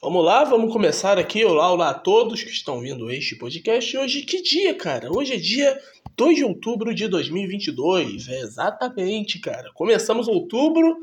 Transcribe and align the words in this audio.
Vamos 0.00 0.24
lá, 0.24 0.44
vamos 0.44 0.72
começar 0.72 1.18
aqui. 1.18 1.44
Olá, 1.44 1.72
olá 1.72 1.90
a 1.90 1.94
todos 1.94 2.44
que 2.44 2.50
estão 2.50 2.80
vindo 2.80 3.10
este 3.10 3.34
podcast. 3.34 3.98
Hoje, 3.98 4.22
que 4.22 4.40
dia, 4.40 4.72
cara? 4.72 5.10
Hoje 5.10 5.34
é 5.34 5.36
dia 5.36 5.76
2 6.16 6.36
de 6.36 6.44
outubro 6.44 6.94
de 6.94 7.08
2022. 7.08 8.28
É 8.28 8.38
exatamente, 8.38 9.40
cara. 9.40 9.72
Começamos 9.74 10.28
outubro 10.28 10.96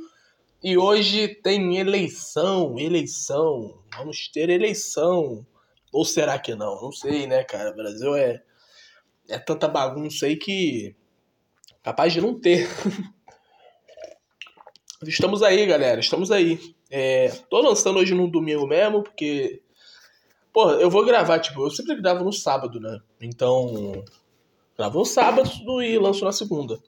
e 0.64 0.78
hoje 0.78 1.28
tem 1.28 1.76
eleição, 1.76 2.80
eleição. 2.80 3.78
Vamos 3.98 4.30
ter 4.30 4.50
eleição. 4.50 5.46
Ou 5.92 6.06
será 6.06 6.40
que 6.40 6.56
não? 6.56 6.82
Não 6.82 6.94
sei, 6.94 7.28
né, 7.28 7.44
cara? 7.44 7.72
O 7.72 7.76
Brasil 7.76 8.16
é, 8.16 8.42
é 9.28 9.38
tanta 9.38 9.68
bagunça 9.68 10.26
aí 10.26 10.38
que 10.38 10.96
capaz 11.84 12.14
de 12.14 12.22
não 12.22 12.40
ter. 12.40 12.70
Estamos 15.06 15.44
aí, 15.44 15.66
galera. 15.66 16.00
Estamos 16.00 16.32
aí. 16.32 16.74
É, 16.90 17.30
tô 17.50 17.62
lançando 17.62 18.00
hoje 18.00 18.14
no 18.14 18.30
domingo 18.30 18.68
mesmo, 18.68 19.04
porque. 19.04 19.62
Pô, 20.54 20.72
eu 20.72 20.90
vou 20.90 21.06
gravar, 21.06 21.40
tipo, 21.40 21.66
eu 21.66 21.70
sempre 21.70 21.96
gravo 21.96 22.24
no 22.24 22.32
sábado, 22.32 22.80
né? 22.80 23.00
Então. 23.20 24.04
Gravo 24.78 25.00
no 25.00 25.06
sábado 25.06 25.50
e 25.82 25.98
lanço 25.98 26.26
na 26.26 26.32
segunda. 26.32 26.80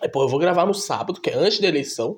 Aí, 0.00 0.08
pô, 0.08 0.22
eu 0.22 0.28
vou 0.28 0.38
gravar 0.38 0.66
no 0.66 0.74
sábado, 0.74 1.20
que 1.20 1.30
é 1.30 1.34
antes 1.34 1.60
da 1.60 1.68
eleição. 1.68 2.16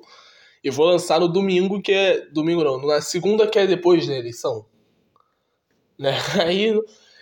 E 0.63 0.69
vou 0.69 0.85
lançar 0.85 1.19
no 1.19 1.27
domingo, 1.27 1.81
que 1.81 1.91
é. 1.91 2.25
Domingo 2.27 2.63
não, 2.63 2.79
na 2.85 3.01
segunda, 3.01 3.47
que 3.47 3.59
é 3.59 3.67
depois 3.67 4.07
da 4.07 4.13
eleição. 4.13 4.65
Né? 5.97 6.15
Aí 6.45 6.79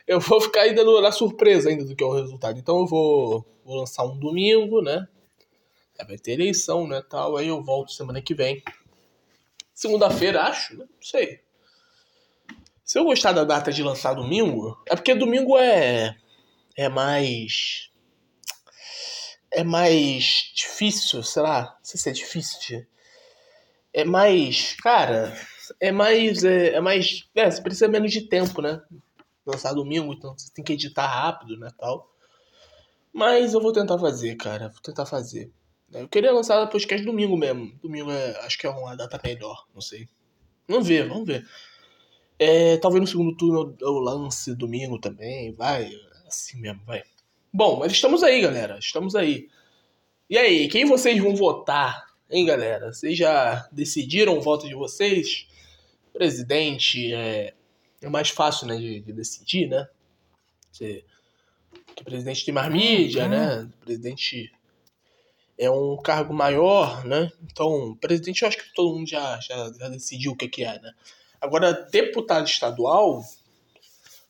eu 0.08 0.20
vou 0.20 0.42
ficar 0.42 0.62
ainda 0.62 0.84
na 1.02 1.12
surpresa 1.12 1.70
ainda 1.70 1.86
do 1.86 1.96
que 1.96 2.04
é 2.04 2.08
o 2.08 2.14
resultado. 2.14 2.58
Então 2.58 2.80
eu 2.80 2.88
vou, 2.88 3.46
vou 3.64 3.78
lançar 3.78 4.04
um 4.04 4.18
domingo, 4.18 4.82
né? 4.82 5.08
vai 6.06 6.18
ter 6.18 6.32
eleição, 6.34 6.88
né, 6.88 7.02
tal. 7.02 7.38
Aí 7.38 7.48
eu 7.48 7.62
volto 7.62 7.92
semana 7.92 8.22
que 8.22 8.34
vem. 8.34 8.62
Segunda-feira, 9.80 10.42
acho, 10.42 10.78
né? 10.78 10.84
Não 10.84 11.02
sei. 11.02 11.40
Se 12.84 13.00
eu 13.00 13.06
gostar 13.06 13.32
da 13.32 13.46
data 13.46 13.72
de 13.72 13.82
lançar 13.82 14.14
domingo, 14.14 14.78
é 14.86 14.94
porque 14.94 15.16
domingo 15.16 15.58
é 15.58 16.18
é 16.76 16.90
mais 16.90 17.90
é 19.50 19.64
mais 19.64 20.52
difícil, 20.54 21.24
sei 21.24 21.42
lá, 21.44 21.78
não 21.78 21.86
sei 21.86 21.98
se 21.98 22.10
é 22.10 22.12
difícil. 22.12 22.86
É 23.94 24.04
mais, 24.04 24.76
cara, 24.84 25.34
é 25.80 25.94
mais 25.94 26.44
é, 26.44 26.74
é 26.74 26.82
mais, 26.82 27.30
é, 27.34 27.50
você 27.50 27.62
precisa 27.62 27.88
menos 27.88 28.12
de 28.12 28.28
tempo, 28.28 28.62
né? 28.62 28.82
Lançar 29.46 29.72
domingo, 29.72 30.12
então 30.12 30.38
você 30.38 30.52
tem 30.54 30.66
que 30.66 30.74
editar 30.74 31.08
rápido, 31.08 31.58
né, 31.58 31.70
tal. 31.78 32.14
Mas 33.14 33.54
eu 33.54 33.62
vou 33.62 33.72
tentar 33.72 33.98
fazer, 33.98 34.36
cara, 34.36 34.68
vou 34.68 34.82
tentar 34.82 35.06
fazer. 35.06 35.50
Eu 35.92 36.08
queria 36.08 36.32
lançar 36.32 36.62
o 36.62 36.68
podcast 36.68 37.06
domingo 37.06 37.36
mesmo. 37.36 37.74
Domingo 37.82 38.12
é, 38.12 38.38
acho 38.46 38.58
que 38.58 38.68
é 38.68 38.70
uma 38.70 38.96
data 38.96 39.20
melhor, 39.24 39.66
não 39.74 39.82
sei. 39.82 40.08
Vamos 40.68 40.88
ver, 40.88 41.08
vamos 41.08 41.26
ver. 41.26 41.48
É, 42.38 42.78
talvez 42.78 43.02
no 43.02 43.08
segundo 43.08 43.36
turno 43.36 43.76
eu 43.82 43.94
lance 43.94 44.56
domingo 44.56 45.00
também, 45.00 45.52
vai. 45.54 45.92
Assim 46.28 46.60
mesmo, 46.60 46.82
vai. 46.86 47.04
Bom, 47.52 47.80
mas 47.80 47.92
estamos 47.92 48.22
aí, 48.22 48.40
galera. 48.42 48.78
Estamos 48.78 49.16
aí. 49.16 49.50
E 50.30 50.38
aí, 50.38 50.68
quem 50.68 50.86
vocês 50.86 51.20
vão 51.20 51.36
votar, 51.36 52.06
hein, 52.30 52.46
galera? 52.46 52.94
Vocês 52.94 53.18
já 53.18 53.68
decidiram 53.72 54.38
o 54.38 54.42
voto 54.42 54.68
de 54.68 54.76
vocês? 54.76 55.48
Presidente 56.14 57.12
é, 57.12 57.56
é 58.00 58.10
mais 58.10 58.30
fácil, 58.30 58.68
né, 58.68 58.78
de, 58.78 59.00
de 59.00 59.12
decidir, 59.12 59.68
né? 59.68 59.88
Você, 60.72 61.04
que 61.96 62.04
presidente 62.04 62.46
tem 62.46 62.54
mais 62.54 62.72
mídia, 62.72 63.24
uhum. 63.24 63.30
né? 63.30 63.70
Presidente 63.84 64.52
é 65.60 65.70
um 65.70 65.98
cargo 65.98 66.34
maior, 66.34 67.04
né? 67.04 67.30
Então, 67.44 67.94
presidente, 68.00 68.42
eu 68.42 68.48
acho 68.48 68.58
que 68.58 68.74
todo 68.74 68.96
mundo 68.96 69.10
já, 69.10 69.38
já, 69.42 69.72
já 69.78 69.90
decidiu 69.90 70.32
o 70.32 70.36
que, 70.36 70.48
que 70.48 70.64
é, 70.64 70.80
né? 70.80 70.94
Agora, 71.42 71.74
deputado 71.74 72.48
estadual, 72.48 73.22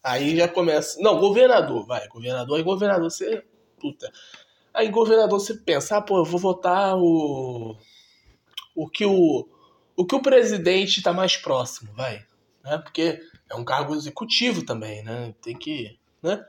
aí 0.03 0.35
já 0.35 0.47
começa. 0.47 0.99
Não, 0.99 1.19
governador, 1.19 1.85
vai. 1.85 2.07
Governador, 2.07 2.57
aí 2.57 2.63
governador 2.63 3.11
você. 3.11 3.43
Puta. 3.79 4.11
Aí 4.73 4.89
governador 4.89 5.39
você 5.39 5.53
pensa, 5.53 5.97
ah, 5.97 6.01
pô, 6.01 6.17
eu 6.17 6.25
vou 6.25 6.39
votar 6.39 6.97
o. 6.97 7.77
O 8.75 8.89
que 8.89 9.05
o. 9.05 9.47
O 9.95 10.05
que 10.05 10.15
o 10.15 10.21
presidente 10.21 11.01
tá 11.03 11.13
mais 11.13 11.37
próximo, 11.37 11.93
vai. 11.93 12.25
Né? 12.63 12.79
Porque 12.79 13.21
é 13.47 13.55
um 13.55 13.65
cargo 13.65 13.93
executivo 13.93 14.65
também, 14.65 15.03
né? 15.03 15.35
Tem 15.43 15.55
que. 15.55 15.99
Né? 16.23 16.43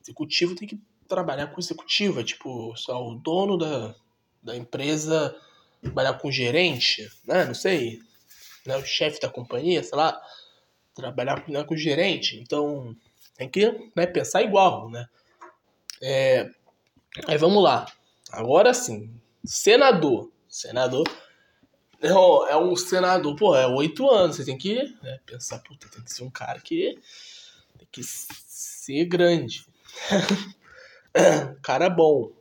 Executivo 0.00 0.54
tem 0.54 0.68
que 0.68 0.80
trabalhar 1.08 1.48
com 1.48 1.60
executivo, 1.60 2.20
é 2.20 2.24
tipo, 2.24 2.72
só 2.76 3.04
o 3.04 3.16
dono 3.16 3.58
da, 3.58 3.94
da 4.42 4.56
empresa 4.56 5.36
trabalhar 5.82 6.14
com 6.14 6.30
gerente, 6.30 7.10
né? 7.26 7.44
Não 7.44 7.54
sei, 7.54 8.00
né? 8.66 8.76
O 8.76 8.84
chefe 8.84 9.20
da 9.20 9.28
companhia, 9.28 9.82
sei 9.82 9.96
lá, 9.96 10.20
trabalhar 10.94 11.44
né, 11.48 11.64
com 11.64 11.76
gerente. 11.76 12.38
Então 12.40 12.96
tem 13.36 13.48
que 13.48 13.90
né, 13.96 14.06
pensar 14.06 14.42
igual, 14.42 14.90
né? 14.90 15.06
É, 16.02 16.48
aí 17.26 17.38
vamos 17.38 17.62
lá. 17.62 17.86
Agora 18.30 18.72
sim, 18.74 19.10
senador. 19.44 20.30
Senador 20.48 21.06
é, 22.02 22.56
um 22.56 22.74
senador, 22.74 23.36
pô, 23.36 23.54
é 23.54 23.66
oito 23.66 24.08
anos. 24.08 24.36
Você 24.36 24.44
tem 24.44 24.56
que 24.56 24.82
né, 25.02 25.20
pensar, 25.26 25.58
puta, 25.58 25.88
tem 25.88 26.02
que 26.02 26.12
ser 26.12 26.24
um 26.24 26.30
cara 26.30 26.58
que 26.60 26.98
tem 27.78 27.88
que 27.92 28.02
ser 28.02 29.04
grande. 29.04 29.66
cara 31.62 31.90
bom, 31.90 32.32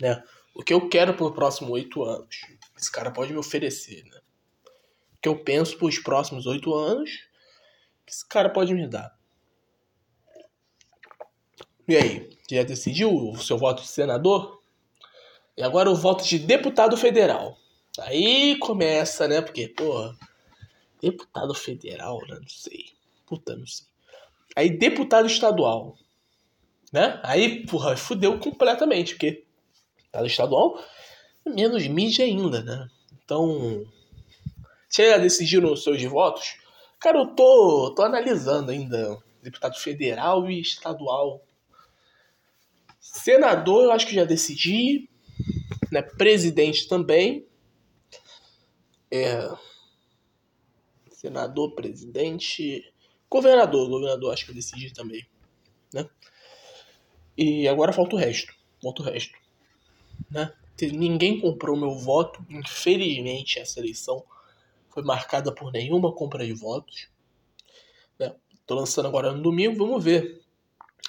né? 0.00 0.22
O 0.58 0.62
que 0.64 0.74
eu 0.74 0.88
quero 0.88 1.14
para 1.14 1.26
os 1.26 1.34
próximos 1.34 1.70
oito 1.70 2.02
anos. 2.02 2.40
Esse 2.76 2.90
cara 2.90 3.12
pode 3.12 3.32
me 3.32 3.38
oferecer, 3.38 4.04
né? 4.04 4.20
O 5.14 5.20
que 5.22 5.28
eu 5.28 5.38
penso 5.38 5.78
para 5.78 5.86
os 5.86 5.98
próximos 6.00 6.46
oito 6.46 6.74
anos, 6.74 7.10
esse 8.06 8.26
cara 8.26 8.50
pode 8.50 8.74
me 8.74 8.86
dar. 8.88 9.16
E 11.86 11.96
aí, 11.96 12.36
já 12.50 12.64
decidiu 12.64 13.10
o 13.10 13.38
seu 13.38 13.56
voto 13.56 13.82
de 13.82 13.88
senador? 13.88 14.60
E 15.56 15.62
agora 15.62 15.90
o 15.90 15.94
voto 15.94 16.24
de 16.24 16.38
deputado 16.40 16.96
federal. 16.96 17.56
Aí 18.00 18.58
começa, 18.58 19.28
né? 19.28 19.40
Porque, 19.40 19.68
porra, 19.68 20.16
deputado 21.00 21.54
federal, 21.54 22.18
né? 22.28 22.36
Não 22.40 22.48
sei. 22.48 22.86
Puta, 23.24 23.56
não 23.56 23.66
sei. 23.66 23.86
Aí 24.56 24.70
deputado 24.70 25.26
estadual, 25.26 25.96
né? 26.92 27.20
Aí, 27.22 27.64
porra, 27.64 27.96
fudeu 27.96 28.38
completamente, 28.40 29.14
porque 29.14 29.47
Cada 30.12 30.26
estadual, 30.26 30.82
menos 31.46 31.86
mídia 31.86 32.24
ainda, 32.24 32.62
né? 32.62 32.88
Então, 33.24 33.84
você 34.88 35.10
já 35.10 35.18
decidiram 35.18 35.72
os 35.72 35.82
seus 35.82 36.02
votos? 36.04 36.56
Cara, 36.98 37.18
eu 37.18 37.26
tô, 37.26 37.92
tô 37.94 38.02
analisando 38.02 38.70
ainda 38.70 39.22
deputado 39.42 39.78
federal 39.78 40.50
e 40.50 40.60
estadual. 40.60 41.44
Senador, 42.98 43.84
eu 43.84 43.92
acho 43.92 44.06
que 44.06 44.14
já 44.14 44.24
decidi. 44.24 45.08
Né? 45.92 46.02
Presidente 46.02 46.88
também. 46.88 47.46
É... 49.10 49.48
Senador, 51.12 51.74
presidente. 51.74 52.92
Governador, 53.30 53.88
governador, 53.88 54.32
acho 54.32 54.46
que 54.46 54.52
eu 54.52 54.56
decidi 54.56 54.92
também. 54.92 55.26
Né? 55.92 56.08
E 57.36 57.68
agora 57.68 57.92
falta 57.92 58.16
o 58.16 58.18
resto. 58.18 58.54
Falta 58.82 59.02
o 59.02 59.04
resto 59.04 59.38
né? 60.30 60.52
Ninguém 60.80 61.40
comprou 61.40 61.76
meu 61.76 61.92
voto. 61.92 62.44
Infelizmente, 62.48 63.58
essa 63.58 63.80
eleição 63.80 64.24
foi 64.90 65.02
marcada 65.02 65.52
por 65.52 65.72
nenhuma 65.72 66.12
compra 66.12 66.44
de 66.46 66.52
votos. 66.52 67.08
Né? 68.18 68.34
Tô 68.66 68.74
lançando 68.74 69.08
agora 69.08 69.32
no 69.32 69.42
domingo, 69.42 69.76
vamos 69.76 70.02
ver. 70.02 70.42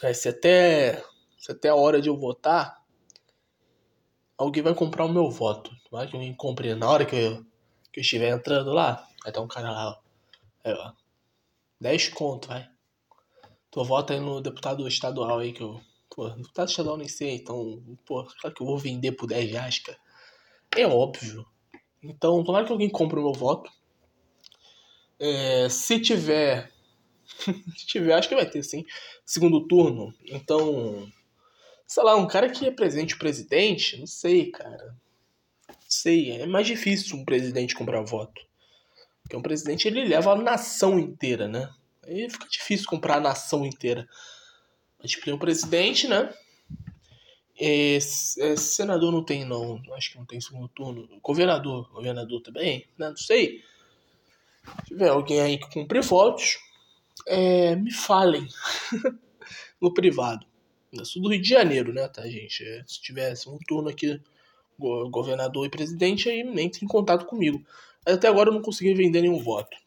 É, 0.02 0.14
se, 0.14 0.30
até, 0.30 1.04
se 1.38 1.52
até 1.52 1.70
a 1.70 1.76
hora 1.76 2.02
de 2.02 2.10
eu 2.10 2.18
votar, 2.18 2.84
alguém 4.38 4.64
vai 4.64 4.74
comprar 4.74 5.06
o 5.06 5.14
meu 5.14 5.30
voto. 5.30 5.72
Vai 5.92 6.08
que 6.08 6.16
alguém 6.16 6.34
compre 6.34 6.74
na 6.76 6.90
hora 6.90 7.06
que 7.06 7.16
eu, 7.16 7.46
que 7.92 8.00
eu 8.00 8.02
estiver 8.02 8.30
entrando 8.30 8.72
lá. 8.72 9.08
Vai 9.24 9.32
ter 9.32 9.40
um 9.40 9.48
cara 9.48 9.72
lá. 9.72 10.00
Aí, 10.64 10.74
ó. 10.74 10.94
10 11.80 12.10
conto, 12.10 12.48
vai. 12.48 12.70
Tu 13.72 13.84
vota 13.84 14.14
aí 14.14 14.20
no 14.20 14.42
deputado 14.42 14.88
estadual 14.88 15.40
aí 15.40 15.54
que 15.54 15.62
eu 15.62 15.80
Pô, 16.10 16.30
deputado 16.30 16.70
estadual 16.70 16.98
nem 16.98 17.08
sei, 17.08 17.36
então, 17.36 17.82
pô, 18.06 18.24
claro 18.42 18.56
que 18.56 18.62
eu 18.62 18.68
vou 18.68 18.78
vender 18.78 19.12
por 19.12 19.28
10 19.28 19.52
reais, 19.52 19.80
cara. 19.80 19.98
É 20.76 20.88
óbvio. 20.88 21.46
Então, 22.02 22.44
tomara 22.44 22.66
que 22.66 22.72
alguém 22.72 22.90
compre 22.90 23.20
o 23.20 23.24
meu 23.24 23.34
voto. 23.34 23.72
É, 25.20 25.68
se 25.70 26.00
tiver. 26.00 26.72
se 27.78 27.86
tiver, 27.86 28.14
acho 28.14 28.30
que 28.30 28.36
vai 28.36 28.50
ter 28.50 28.64
sim. 28.64 28.86
Segundo 29.26 29.68
turno. 29.68 30.14
Então. 30.26 31.12
Sei 31.86 32.04
lá, 32.04 32.16
um 32.16 32.28
cara 32.28 32.50
que 32.50 32.66
represente 32.66 33.16
o 33.16 33.20
presidente, 33.20 33.98
não 33.98 34.08
sei, 34.08 34.52
cara. 34.52 34.96
Não 35.68 35.76
sei, 35.88 36.42
é 36.42 36.46
mais 36.46 36.68
difícil 36.68 37.18
um 37.18 37.26
presidente 37.26 37.76
comprar 37.76 38.02
voto. 38.04 38.42
Porque 39.24 39.36
um 39.36 39.42
presidente 39.42 39.88
ele 39.88 40.06
leva 40.06 40.32
a 40.32 40.36
nação 40.36 41.00
inteira, 41.00 41.48
né? 41.48 41.70
Aí 42.04 42.30
fica 42.30 42.48
difícil 42.48 42.88
comprar 42.88 43.18
a 43.18 43.22
nação 43.22 43.66
inteira. 43.66 44.08
A 45.00 45.08
gente 45.08 45.22
tem 45.22 45.34
um 45.34 45.40
presidente, 45.40 46.08
né? 46.08 46.34
É, 47.60 47.96
é, 47.96 48.56
senador 48.56 49.12
não 49.12 49.24
tem, 49.24 49.46
não. 49.46 49.82
Acho 49.94 50.12
que 50.12 50.18
não 50.18 50.26
tem 50.26 50.40
segundo 50.40 50.68
turno. 50.70 51.08
Governador. 51.22 51.90
Governador 51.92 52.42
também, 52.42 52.88
né? 52.98 53.10
Não 53.10 53.18
sei. 53.18 53.64
Se 54.64 54.86
tiver 54.88 55.10
alguém 55.10 55.42
aí 55.42 55.58
que 55.58 55.70
cumpre 55.70 56.02
votos, 56.02 56.58
é, 57.28 57.76
me 57.76 57.92
falem 57.92 58.48
no 59.82 59.94
privado. 59.94 60.46
Eu 60.92 61.06
sou 61.06 61.22
do 61.22 61.30
Rio 61.30 61.42
de 61.42 61.50
Janeiro, 61.50 61.94
né, 61.94 62.08
tá, 62.08 62.28
gente? 62.28 62.64
É, 62.64 62.84
se 62.88 63.02
tivesse 63.02 63.48
um 63.48 63.58
turno 63.68 63.90
aqui, 63.90 64.20
governador 64.78 65.66
e 65.66 65.70
presidente, 65.70 66.30
aí 66.30 66.44
nem 66.44 66.70
tem 66.70 66.88
contato 66.88 67.26
comigo. 67.26 67.64
Mas 68.06 68.16
até 68.16 68.28
agora 68.28 68.50
eu 68.50 68.54
não 68.54 68.62
consegui 68.62 68.94
vender 68.94 69.22
nenhum 69.22 69.42
voto. 69.42 69.78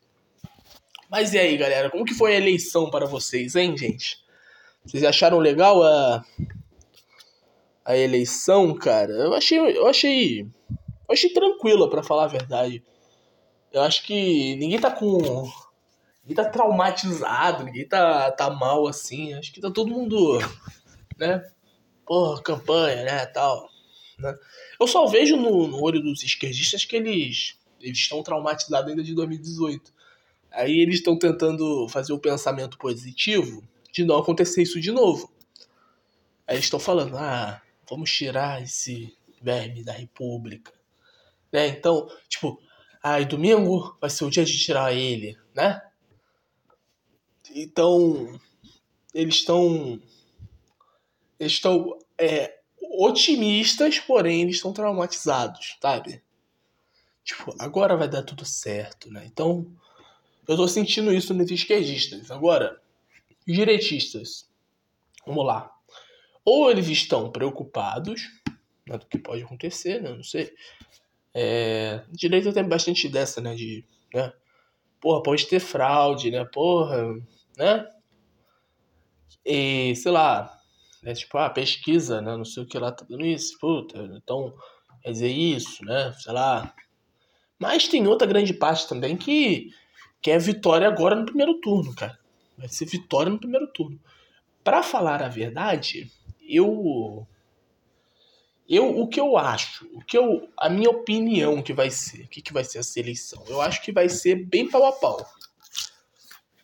Mas 1.11 1.33
e 1.35 1.39
aí, 1.39 1.57
galera? 1.57 1.91
Como 1.91 2.05
que 2.05 2.15
foi 2.15 2.35
a 2.35 2.39
eleição 2.39 2.91
para 2.91 3.07
vocês, 3.07 3.57
hein, 3.57 3.77
gente? 3.77 4.22
Vocês 4.85 5.05
acharam 5.05 5.39
legal 5.39 5.83
a, 5.83 6.25
a 7.85 7.97
eleição, 7.97 8.75
cara? 8.75 9.13
Eu 9.13 9.35
achei, 9.35 9.59
eu 9.59 9.87
achei, 9.87 10.41
eu 10.41 11.13
achei 11.13 11.31
tranquila, 11.31 11.89
para 11.89 12.03
falar 12.03 12.25
a 12.25 12.29
verdade. 12.29 12.83
Eu 13.73 13.83
acho 13.83 14.05
que 14.05 14.57
ninguém 14.57 14.79
tá 14.79 14.91
com 14.91 15.19
ninguém 16.23 16.37
tá 16.37 16.45
traumatizado, 16.45 17.65
ninguém 17.65 17.87
tá, 17.87 18.31
tá 18.33 18.51
mal 18.51 18.87
assim. 18.87 19.35
Acho 19.35 19.53
que 19.53 19.61
tá 19.61 19.71
todo 19.71 19.91
mundo, 19.91 20.39
né? 21.17 21.43
Porra, 22.05 22.43
campanha, 22.43 23.05
né, 23.05 23.27
tal. 23.27 23.69
Né? 24.19 24.37
Eu 24.81 24.87
só 24.87 25.07
vejo 25.07 25.37
no, 25.37 25.69
no 25.69 25.81
olho 25.81 26.03
dos 26.03 26.23
esquerdistas 26.23 26.85
que 26.85 26.97
eles 26.97 27.57
eles 27.81 27.99
estão 27.99 28.23
traumatizados 28.23 28.91
ainda 28.91 29.03
de 29.03 29.15
2018. 29.15 29.93
Aí 30.53 30.81
eles 30.81 30.97
estão 30.97 31.19
tentando 31.19 31.89
fazer 31.89 32.13
o 32.13 32.19
pensamento 32.19 32.79
positivo 32.79 33.63
de 33.93 34.05
não 34.05 34.17
acontecer 34.17 34.63
isso 34.63 34.81
de 34.81 34.91
novo. 34.91 35.33
Aí 36.47 36.57
eles 36.57 36.65
estão 36.65 36.81
falando, 36.81 37.17
ah, 37.17 37.63
vamos 37.89 38.11
tirar 38.11 38.63
esse 38.63 39.17
verme 39.41 39.85
da 39.85 39.93
República. 39.93 40.73
Né? 41.53 41.69
Então, 41.69 42.09
tipo, 42.29 42.61
ai, 43.03 43.25
domingo 43.25 43.97
vai 44.01 44.09
ser 44.09 44.25
o 44.25 44.31
dia 44.31 44.45
de 44.45 44.59
tirar 44.59 44.93
ele, 44.93 45.39
né? 45.55 45.81
Então, 47.55 48.41
eles 49.13 49.37
estão. 49.37 50.01
Eles 51.39 51.53
estão 51.53 51.99
é, 52.17 52.61
otimistas, 52.81 53.99
porém 53.99 54.43
eles 54.43 54.57
estão 54.57 54.73
traumatizados, 54.73 55.77
sabe? 55.81 56.23
Tipo, 57.25 57.55
agora 57.59 57.97
vai 57.97 58.09
dar 58.09 58.23
tudo 58.23 58.45
certo, 58.45 59.11
né? 59.11 59.25
Então, 59.27 59.67
eu 60.49 60.57
tô 60.57 60.67
sentindo 60.67 61.13
isso 61.13 61.35
nos 61.35 61.51
esquerdistas. 61.51 62.31
Agora, 62.31 62.82
direitistas, 63.47 64.49
vamos 65.27 65.45
lá. 65.45 65.71
Ou 66.45 66.71
eles 66.71 66.89
estão 66.89 67.31
preocupados 67.31 68.23
né, 68.87 68.99
do 68.99 69.07
que 69.07 69.19
pode 69.19 69.43
acontecer, 69.43 70.03
né? 70.03 70.11
Não 70.13 70.25
sei. 70.25 70.53
É, 71.35 72.05
direita 72.11 72.53
tem 72.53 72.69
bastante 72.69 73.09
dessa, 73.09 73.41
né? 73.41 73.55
De, 73.55 73.85
né? 74.13 74.33
Porra, 75.01 75.23
pode 75.23 75.47
ter 75.47 75.61
fraude, 75.61 76.31
né? 76.31 76.45
Porra, 76.45 77.15
né? 77.57 77.89
E, 79.45 79.95
sei 79.97 80.13
lá, 80.13 80.61
né? 81.03 81.15
Tipo, 81.15 81.39
ah, 81.39 81.51
pesquisa, 81.51 82.21
né? 82.21 82.37
Não 82.37 82.45
sei 82.45 82.63
o 82.63 82.67
que 82.67 82.79
lá 82.79 82.93
tá 82.93 83.05
dando 83.09 83.25
isso, 83.25 83.59
puta, 83.59 83.99
então 84.17 84.55
quer 85.03 85.11
dizer 85.13 85.31
isso, 85.31 85.85
né? 85.85 86.13
Sei 86.19 86.33
lá, 86.33 86.75
mas 87.63 87.87
tem 87.87 88.09
outra 88.09 88.27
grande 88.27 88.53
parte 88.53 88.89
também 88.89 89.17
que, 89.17 89.73
que 90.21 90.33
é 90.33 90.39
vitória 90.39 90.89
agora 90.89 91.15
no 91.15 91.25
primeiro 91.25 91.61
turno, 91.61 91.95
cara. 91.95 92.19
Vai 92.63 92.69
ser 92.69 92.85
vitória 92.85 93.29
no 93.29 93.41
primeiro 93.41 93.67
turno. 93.67 94.01
Para 94.63 94.85
falar 94.85 95.21
a 95.21 95.29
verdade, 95.29 96.13
eu 96.49 97.27
eu 98.69 99.01
o 99.01 99.09
que 99.09 99.19
eu 99.19 99.37
acho, 99.37 99.85
o 99.93 100.01
que 100.05 100.17
eu 100.17 100.49
a 100.57 100.71
minha 100.71 100.89
opinião 100.89 101.61
que 101.61 101.73
vai 101.73 101.91
ser, 101.91 102.23
o 102.23 102.29
que, 102.29 102.41
que 102.41 102.53
vai 102.53 102.63
ser 102.63 102.79
essa 102.79 103.01
eleição? 103.01 103.43
Eu 103.49 103.61
acho 103.61 103.83
que 103.83 103.91
vai 103.91 104.09
ser 104.09 104.37
bem 104.47 104.71
pau 104.71 104.87
a 104.87 104.93
pau. 104.93 105.27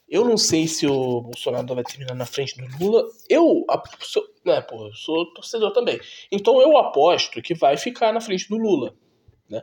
Eu 0.08 0.24
não 0.24 0.36
sei 0.36 0.68
se 0.68 0.86
o 0.86 1.20
Bolsonaro 1.20 1.74
vai 1.74 1.82
terminar 1.82 2.14
na 2.14 2.24
frente 2.24 2.56
do 2.56 2.78
Lula. 2.78 3.02
Eu, 3.28 3.66
sou, 4.00 4.22
né, 4.44 4.60
pô, 4.60 4.94
sou 4.94 5.34
torcedor 5.34 5.72
também. 5.72 6.00
Então 6.30 6.62
eu 6.62 6.78
aposto 6.78 7.42
que 7.42 7.54
vai 7.54 7.76
ficar 7.76 8.12
na 8.12 8.20
frente 8.20 8.48
do 8.48 8.56
Lula. 8.56 8.94
Né? 9.50 9.60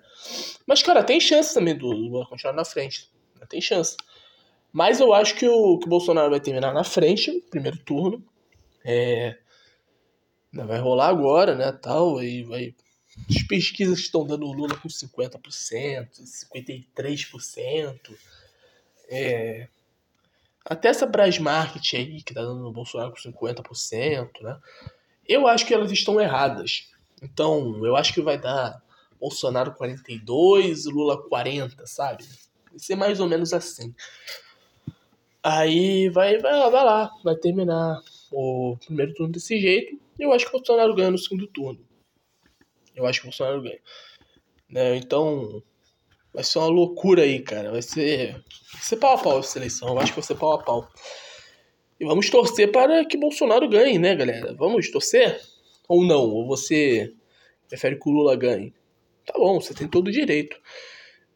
Mas, 0.68 0.84
cara, 0.84 1.02
tem 1.02 1.20
chance 1.20 1.54
também 1.54 1.78
do 1.78 1.88
Lula 1.88 2.28
continuar 2.28 2.54
na 2.54 2.66
frente. 2.66 3.10
Né? 3.40 3.48
Tem 3.50 3.62
chance. 3.62 3.96
Mas 4.76 5.00
eu 5.00 5.14
acho 5.14 5.36
que 5.36 5.48
o, 5.48 5.80
que 5.80 5.86
o 5.86 5.90
Bolsonaro 5.90 6.30
vai 6.30 6.42
terminar 6.42 6.74
na 6.74 6.84
frente, 6.84 7.32
primeiro 7.50 7.78
turno. 7.78 8.22
É, 8.84 9.38
vai 10.52 10.78
rolar 10.80 11.08
agora, 11.08 11.56
né? 11.56 11.72
Tal, 11.72 12.18
aí 12.18 12.44
vai. 12.44 12.76
As 13.30 13.42
pesquisas 13.44 14.00
estão 14.00 14.28
dando 14.28 14.46
o 14.46 14.52
Lula 14.52 14.76
com 14.76 14.90
50%, 14.90 15.40
53%. 16.20 18.18
É, 19.08 19.70
até 20.66 20.90
essa 20.90 21.06
Brasmarket 21.06 21.94
aí, 21.94 22.22
que 22.22 22.34
tá 22.34 22.42
dando 22.42 22.68
o 22.68 22.74
Bolsonaro 22.74 23.12
com 23.12 23.18
50%, 23.18 24.42
né? 24.42 24.60
Eu 25.26 25.48
acho 25.48 25.66
que 25.66 25.74
elas 25.74 25.90
estão 25.90 26.20
erradas. 26.20 26.90
Então, 27.22 27.82
eu 27.86 27.96
acho 27.96 28.14
que 28.14 28.22
vai 28.22 28.38
dar 28.38 28.84
Bolsonaro 29.18 29.74
42, 29.74 30.84
Lula 30.84 31.18
40, 31.30 31.88
sabe? 31.88 32.26
Vai 32.70 32.78
ser 32.80 32.98
mais 32.98 33.22
ou 33.22 33.30
menos 33.30 33.54
assim. 33.54 33.96
Aí 35.48 36.10
vai, 36.10 36.40
vai, 36.40 36.72
vai 36.72 36.84
lá, 36.84 37.12
vai 37.24 37.36
terminar 37.36 38.02
o 38.32 38.76
primeiro 38.84 39.14
turno 39.14 39.32
desse 39.32 39.60
jeito. 39.60 39.96
Eu 40.18 40.34
acho 40.34 40.44
que 40.44 40.50
o 40.50 40.58
Bolsonaro 40.58 40.96
ganha 40.96 41.12
no 41.12 41.20
segundo 41.20 41.46
turno. 41.46 41.80
Eu 42.96 43.06
acho 43.06 43.22
que 43.22 43.28
o 43.28 43.30
Bolsonaro 43.30 43.62
ganha. 43.62 43.80
Né? 44.68 44.96
Então, 44.96 45.62
vai 46.34 46.44
ser 46.44 46.58
uma 46.58 46.68
loucura 46.68 47.22
aí, 47.22 47.44
cara. 47.44 47.70
Vai 47.70 47.84
ser, 47.84 48.32
vai 48.32 48.82
ser 48.82 48.98
pau 48.98 49.14
a 49.14 49.18
pau 49.20 49.38
essa 49.38 49.60
eleição. 49.60 49.90
Eu 49.90 50.00
acho 50.00 50.14
que 50.14 50.20
vai 50.20 50.26
ser 50.26 50.34
pau 50.34 50.54
a 50.54 50.64
pau. 50.64 50.90
E 52.00 52.06
vamos 52.06 52.28
torcer 52.28 52.72
para 52.72 53.06
que 53.06 53.16
Bolsonaro 53.16 53.70
ganhe, 53.70 54.00
né, 54.00 54.16
galera? 54.16 54.52
Vamos 54.56 54.90
torcer? 54.90 55.40
Ou 55.88 56.04
não? 56.04 56.24
Ou 56.24 56.48
você 56.48 57.14
prefere 57.70 58.00
que 58.00 58.10
o 58.10 58.12
Lula 58.12 58.36
ganhe? 58.36 58.74
Tá 59.28 59.38
bom, 59.38 59.62
você 59.62 59.76
tem 59.76 59.88
todo 59.88 60.08
o 60.08 60.12
direito. 60.12 60.60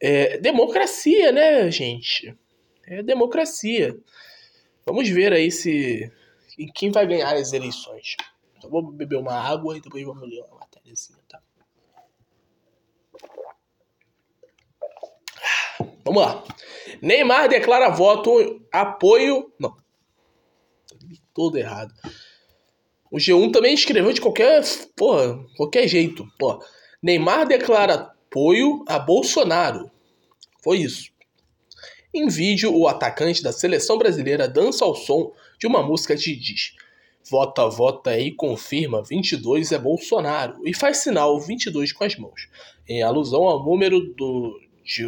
É 0.01 0.39
democracia, 0.39 1.31
né, 1.31 1.69
gente? 1.69 2.35
É 2.89 3.03
democracia. 3.03 3.95
Vamos 4.83 5.07
ver 5.07 5.31
aí 5.31 5.51
se 5.51 6.11
quem 6.73 6.91
vai 6.91 7.05
ganhar 7.05 7.35
as 7.35 7.53
eleições. 7.53 8.15
Então 8.57 8.67
vou 8.67 8.81
beber 8.81 9.17
uma 9.17 9.33
água 9.33 9.77
e 9.77 9.81
depois 9.81 10.03
vamos 10.03 10.27
ler 10.27 10.43
uma 10.45 10.61
matériazinha, 10.61 11.19
tá? 11.29 11.39
Vamos 16.03 16.23
lá. 16.23 16.43
Neymar 16.99 17.47
declara 17.47 17.89
voto 17.89 18.59
apoio. 18.71 19.53
Não. 19.59 19.77
Todo 21.31 21.57
errado. 21.57 21.93
O 23.11 23.17
G1 23.17 23.51
também 23.51 23.75
escreveu 23.75 24.11
de 24.11 24.19
qualquer. 24.19 24.63
Porra, 24.95 25.45
qualquer 25.55 25.87
jeito. 25.87 26.27
Porra. 26.39 26.65
Neymar 27.03 27.47
declara 27.47 27.93
apoio 27.93 28.83
a 28.87 28.97
Bolsonaro. 28.97 29.91
Foi 30.63 30.79
isso. 30.79 31.11
Em 32.13 32.27
vídeo, 32.27 32.75
o 32.75 32.87
atacante 32.87 33.43
da 33.43 33.51
seleção 33.51 33.97
brasileira 33.97 34.47
dança 34.47 34.83
ao 34.83 34.95
som 34.95 35.31
de 35.59 35.67
uma 35.67 35.83
música 35.83 36.15
que 36.15 36.35
diz: 36.35 36.73
Vota, 37.29 37.67
vota 37.69 38.17
e 38.17 38.31
confirma 38.31 39.03
22 39.03 39.71
é 39.71 39.77
Bolsonaro 39.77 40.59
e 40.65 40.73
faz 40.73 40.97
sinal 40.97 41.39
22 41.39 41.93
com 41.93 42.03
as 42.03 42.15
mãos, 42.15 42.49
em 42.87 43.03
alusão 43.03 43.43
ao 43.43 43.63
número 43.63 43.99
do 44.15 44.59
de, 44.83 45.05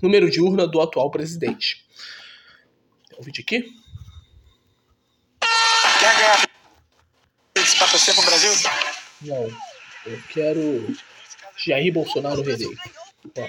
número 0.00 0.30
de 0.30 0.40
urna 0.40 0.66
do 0.66 0.80
atual 0.80 1.10
presidente. 1.10 1.84
Tem 3.10 3.18
um 3.18 3.22
vídeo 3.22 3.42
aqui? 3.42 3.62
Quer 6.00 6.16
ganhar 6.16 6.48
para 7.78 7.88
torcer 7.88 8.14
pro 8.14 8.24
Brasil? 8.24 8.50
Não. 9.22 9.48
Eu 10.06 10.22
quero 10.32 10.96
Jair 11.56 11.92
Bolsonaro 11.92 12.40
reeleito. 12.40 12.80
Ó. 13.36 13.48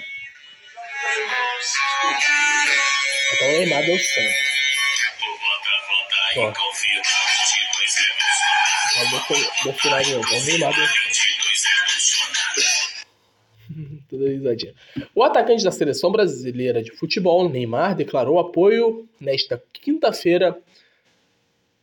Então 3.40 3.48
o 3.48 3.60
Neymar. 3.60 3.86
Bolsonaro 9.64 10.10
não. 10.10 10.20
Então 10.20 10.28
o 10.36 10.74
Toda 14.10 14.28
risadinha. 14.28 14.74
O 15.14 15.24
atacante 15.24 15.64
da 15.64 15.72
seleção 15.72 16.12
brasileira 16.12 16.82
de 16.82 16.92
futebol, 16.92 17.48
Neymar, 17.48 17.96
declarou 17.96 18.38
apoio 18.38 19.08
nesta 19.18 19.62
quinta-feira 19.72 20.58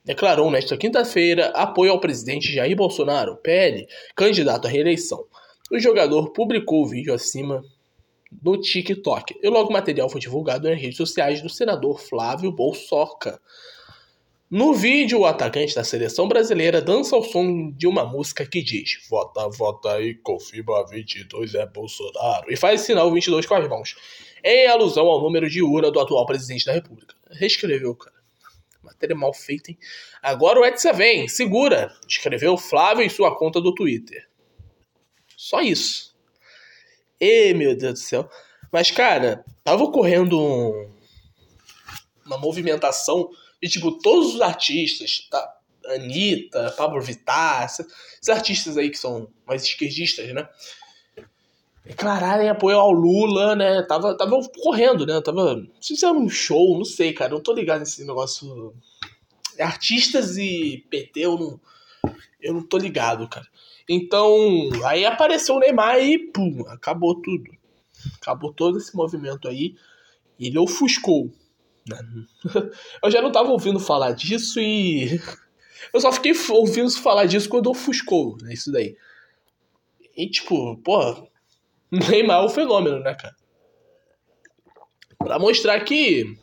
declarou 0.05 0.49
nesta 0.49 0.77
quinta-feira 0.77 1.47
apoio 1.47 1.91
ao 1.91 1.99
presidente 1.99 2.53
Jair 2.53 2.77
Bolsonaro, 2.77 3.35
PL, 3.37 3.85
candidato 4.15 4.65
à 4.65 4.69
reeleição. 4.69 5.25
O 5.69 5.77
jogador 5.77 6.31
publicou 6.31 6.83
o 6.83 6.87
vídeo 6.87 7.13
acima 7.13 7.61
no 8.41 8.59
TikTok 8.59 9.39
e 9.41 9.49
logo 9.49 9.69
o 9.69 9.73
material 9.73 10.09
foi 10.09 10.19
divulgado 10.19 10.69
nas 10.69 10.79
redes 10.79 10.97
sociais 10.97 11.41
do 11.41 11.49
senador 11.49 11.99
Flávio 11.99 12.51
Bolsoca. 12.51 13.41
No 14.49 14.73
vídeo, 14.73 15.19
o 15.19 15.25
atacante 15.25 15.75
da 15.75 15.83
seleção 15.83 16.25
brasileira 16.25 16.81
dança 16.81 17.15
ao 17.15 17.23
som 17.23 17.69
de 17.71 17.85
uma 17.85 18.05
música 18.05 18.45
que 18.45 18.61
diz: 18.61 18.97
Vota, 19.09 19.49
vota 19.49 19.91
aí, 19.93 20.15
confirma 20.15 20.85
22 20.87 21.53
é 21.53 21.65
Bolsonaro. 21.65 22.49
E 22.49 22.55
faz 22.55 22.81
sinal 22.81 23.11
22 23.11 23.45
com 23.45 23.55
as 23.55 23.67
mãos. 23.67 23.95
em 24.41 24.67
alusão 24.67 25.07
ao 25.07 25.21
número 25.21 25.49
de 25.49 25.61
urna 25.61 25.91
do 25.91 25.99
atual 25.99 26.25
presidente 26.25 26.65
da 26.65 26.71
República. 26.71 27.13
Reescreveu, 27.29 27.93
cara. 27.93 28.15
Matéria 28.81 29.17
mal 29.17 29.33
feita, 29.33 29.71
hein? 29.71 29.77
Agora 30.23 30.61
o 30.61 30.65
Edson 30.65 30.93
vem, 30.93 31.27
segura, 31.27 31.93
escreveu 32.07 32.57
Flávio 32.57 33.03
em 33.03 33.09
sua 33.09 33.35
conta 33.37 33.59
do 33.59 33.75
Twitter. 33.75 34.29
Só 35.35 35.59
isso. 35.59 36.06
E 37.19 37.53
meu 37.53 37.75
Deus 37.75 37.93
do 37.93 37.99
céu. 37.99 38.29
Mas, 38.71 38.91
cara, 38.91 39.43
tava 39.63 39.83
ocorrendo 39.83 40.39
um, 40.39 40.91
uma 42.25 42.37
movimentação 42.37 43.29
de, 43.61 43.69
tipo, 43.69 43.91
todos 43.99 44.35
os 44.35 44.41
artistas, 44.41 45.27
tá? 45.29 45.55
Anitta, 45.87 46.73
Pablo 46.77 47.01
Vittar, 47.01 47.65
esses 47.65 48.29
artistas 48.29 48.77
aí 48.77 48.89
que 48.89 48.97
são 48.97 49.29
mais 49.45 49.63
esquerdistas, 49.63 50.33
né? 50.33 50.47
declararem 51.87 52.49
apoio 52.49 52.77
ao 52.77 52.91
Lula, 52.91 53.55
né? 53.55 53.81
Tava, 53.83 54.15
tava 54.15 54.37
correndo, 54.61 55.05
né? 55.05 55.21
Tava. 55.21 55.55
Não 55.55 55.67
sei 55.81 55.95
se 55.95 56.05
era 56.05 56.13
um 56.13 56.29
show, 56.29 56.77
não 56.77 56.85
sei, 56.85 57.13
cara. 57.13 57.31
Não 57.31 57.39
tô 57.39 57.53
ligado 57.53 57.79
nesse 57.79 58.03
negócio. 58.05 58.73
Artistas 59.59 60.37
e 60.37 60.85
PT, 60.89 61.21
eu 61.21 61.37
não. 61.37 61.59
Eu 62.41 62.53
não 62.53 62.61
tô 62.61 62.77
ligado, 62.77 63.27
cara. 63.27 63.47
Então, 63.87 64.69
aí 64.85 65.05
apareceu 65.05 65.55
o 65.55 65.59
Neymar 65.59 65.99
e 65.99 66.19
pum, 66.19 66.65
acabou 66.67 67.21
tudo. 67.21 67.49
Acabou 68.21 68.51
todo 68.53 68.77
esse 68.77 68.95
movimento 68.95 69.47
aí. 69.47 69.75
E 70.37 70.47
ele 70.47 70.59
ofuscou. 70.59 71.31
Eu 73.01 73.09
já 73.09 73.21
não 73.21 73.31
tava 73.31 73.49
ouvindo 73.49 73.79
falar 73.79 74.11
disso 74.11 74.59
e. 74.59 75.19
Eu 75.93 76.01
só 76.01 76.11
fiquei 76.11 76.33
ouvindo 76.49 76.91
falar 76.91 77.25
disso 77.25 77.47
quando 77.47 77.69
ofuscou, 77.69 78.37
né? 78.41 78.53
Isso 78.53 78.71
daí. 78.71 78.97
E 80.15 80.29
tipo, 80.29 80.75
porra, 80.77 81.23
Neymar 81.91 82.41
é 82.41 82.45
um 82.45 82.49
fenômeno, 82.49 82.99
né, 82.99 83.15
cara? 83.15 83.35
Pra 85.17 85.39
mostrar 85.39 85.79
que, 85.81 86.37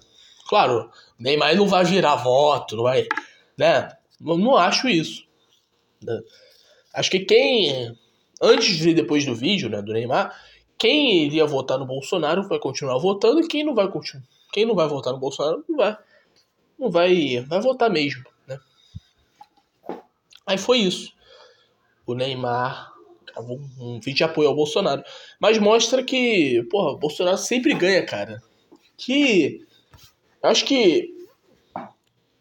claro, 0.49 0.91
Neymar 1.19 1.57
não 1.57 1.67
vai 1.67 1.85
virar 1.85 2.17
voto, 2.17 2.77
não 2.77 2.85
vai, 2.85 3.07
né? 3.59 3.89
Eu 4.25 4.39
não 4.39 4.57
acho 4.57 4.89
isso. 4.89 5.27
Né? 6.03 6.21
Acho 6.95 7.11
que 7.11 7.21
quem, 7.21 7.97
antes 8.41 8.81
e 8.85 8.95
depois 8.95 9.27
do 9.27 9.35
vídeo, 9.35 9.69
né, 9.69 9.83
do 9.83 9.93
Neymar, 9.93 10.35
quem 10.79 11.25
iria 11.25 11.45
votar 11.45 11.79
no 11.79 11.87
Bolsonaro 11.87 12.49
vai 12.49 12.59
continuar 12.59 12.99
votando 12.99 13.41
e 13.41 13.49
quem 13.49 13.65
não 13.65 13.75
vai 13.75 13.89
continuar, 13.91 14.25
quem 14.53 14.65
não 14.65 14.75
vai 14.75 14.87
votar 14.89 15.13
no 15.13 15.19
Bolsonaro 15.19 15.65
não 15.69 15.77
vai, 15.77 15.99
não 16.79 16.91
vai, 16.91 17.41
vai 17.41 17.61
votar 17.61 17.91
mesmo, 17.91 18.25
né? 18.47 18.59
Aí 20.47 20.59
foi 20.59 20.79
isso. 20.79 21.13
O 22.07 22.15
Neymar 22.15 22.95
um 23.41 23.99
vídeo 24.01 24.15
de 24.15 24.25
apoio 24.25 24.49
ao 24.49 24.55
Bolsonaro. 24.55 25.03
Mas 25.41 25.59
mostra 25.59 26.03
que, 26.03 26.63
porra, 26.71 26.93
o 26.93 26.99
Bolsonaro 26.99 27.39
sempre 27.39 27.75
ganha, 27.75 28.05
cara. 28.05 28.43
Que. 28.97 29.67
Acho 30.43 30.65
que. 30.65 31.13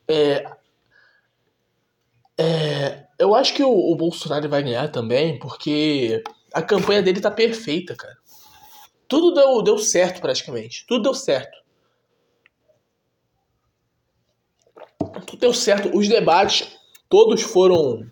É, 0.07 0.45
é, 2.37 3.05
eu 3.19 3.35
acho 3.35 3.53
que 3.53 3.63
o, 3.63 3.69
o, 3.69 3.95
Bolsonaro 3.95 4.49
vai 4.49 4.63
ganhar 4.63 4.91
também, 4.91 5.37
porque 5.39 6.23
a 6.53 6.61
campanha 6.61 7.01
dele 7.01 7.21
tá 7.21 7.29
perfeita, 7.29 7.95
cara. 7.95 8.15
Tudo 9.07 9.33
deu, 9.33 9.61
deu 9.61 9.77
certo, 9.77 10.21
praticamente. 10.21 10.85
Tudo 10.87 11.03
deu 11.03 11.13
certo. 11.13 11.57
Tudo 15.27 15.39
deu 15.39 15.53
certo. 15.53 15.95
Os 15.95 16.07
debates, 16.07 16.67
todos 17.07 17.41
foram 17.41 18.09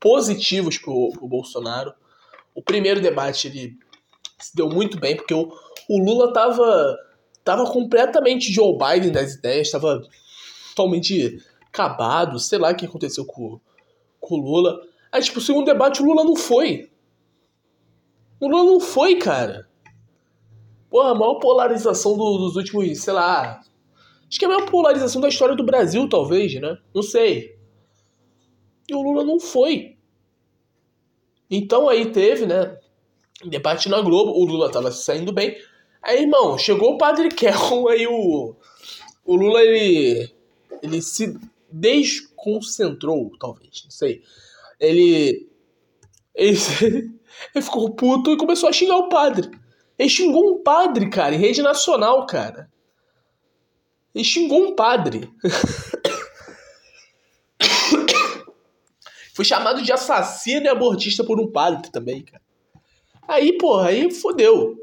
positivos 0.00 0.78
pro, 0.78 1.10
pro 1.12 1.28
Bolsonaro. 1.28 1.94
O 2.54 2.62
primeiro 2.62 3.00
debate 3.00 3.46
ele 3.46 3.78
se 4.38 4.56
deu 4.56 4.68
muito 4.68 4.98
bem, 4.98 5.16
porque 5.16 5.34
o, 5.34 5.52
o 5.88 5.98
Lula 5.98 6.32
tava, 6.32 6.96
tava 7.44 7.64
completamente 7.70 8.52
Joe 8.52 8.76
Biden 8.76 9.12
das 9.12 9.34
ideias, 9.34 9.68
estava 9.68 10.02
totalmente 10.70 11.38
acabado, 11.72 12.38
sei 12.38 12.58
lá 12.58 12.70
o 12.70 12.76
que 12.76 12.86
aconteceu 12.86 13.24
com, 13.24 13.60
com 14.20 14.34
o 14.36 14.42
Lula. 14.42 14.80
Aí, 15.10 15.22
tipo, 15.22 15.38
o 15.38 15.42
segundo 15.42 15.64
debate 15.64 16.02
o 16.02 16.04
Lula 16.04 16.24
não 16.24 16.36
foi. 16.36 16.90
O 18.38 18.48
Lula 18.48 18.64
não 18.64 18.80
foi, 18.80 19.16
cara. 19.16 19.68
Porra, 20.88 21.10
a 21.10 21.14
maior 21.14 21.34
polarização 21.34 22.16
do, 22.16 22.38
dos 22.38 22.56
últimos, 22.56 23.00
sei 23.00 23.12
lá. 23.12 23.60
Acho 24.28 24.38
que 24.38 24.44
é 24.44 24.48
a 24.48 24.50
maior 24.50 24.68
polarização 24.68 25.20
da 25.20 25.28
história 25.28 25.54
do 25.54 25.64
Brasil, 25.64 26.08
talvez, 26.08 26.54
né? 26.60 26.78
Não 26.94 27.02
sei. 27.02 27.56
E 28.88 28.94
o 28.94 29.02
Lula 29.02 29.24
não 29.24 29.38
foi. 29.38 29.96
Então 31.50 31.88
aí 31.88 32.10
teve, 32.10 32.46
né? 32.46 32.76
Debate 33.44 33.88
na 33.88 34.00
Globo, 34.00 34.32
o 34.32 34.44
Lula 34.44 34.70
tava 34.70 34.90
saindo 34.92 35.32
bem. 35.32 35.56
Aí, 36.02 36.22
irmão, 36.22 36.56
chegou 36.58 36.94
o 36.94 36.98
Padre 36.98 37.28
Kelson, 37.34 37.88
aí 37.88 38.06
o, 38.06 38.54
o 39.24 39.36
Lula, 39.36 39.60
ele, 39.62 40.30
ele 40.82 41.02
se 41.02 41.38
desconcentrou, 41.72 43.30
talvez, 43.38 43.82
não 43.84 43.90
sei. 43.90 44.22
Ele, 44.78 45.48
ele, 46.34 46.56
ele 47.54 47.62
ficou 47.62 47.94
puto 47.94 48.32
e 48.32 48.36
começou 48.36 48.68
a 48.68 48.72
xingar 48.72 48.96
o 48.96 49.08
padre. 49.08 49.50
Ele 49.98 50.08
xingou 50.08 50.54
um 50.54 50.62
padre, 50.62 51.10
cara, 51.10 51.34
em 51.34 51.38
rede 51.38 51.62
nacional, 51.62 52.26
cara. 52.26 52.70
Ele 54.14 54.24
xingou 54.24 54.68
um 54.68 54.74
padre. 54.74 55.30
Foi 59.34 59.44
chamado 59.44 59.82
de 59.82 59.92
assassino 59.92 60.66
e 60.66 60.68
abortista 60.68 61.24
por 61.24 61.40
um 61.40 61.50
padre 61.50 61.90
também, 61.90 62.24
cara. 62.24 62.42
Aí, 63.28 63.56
porra, 63.58 63.88
aí 63.88 64.12
fodeu. 64.12 64.76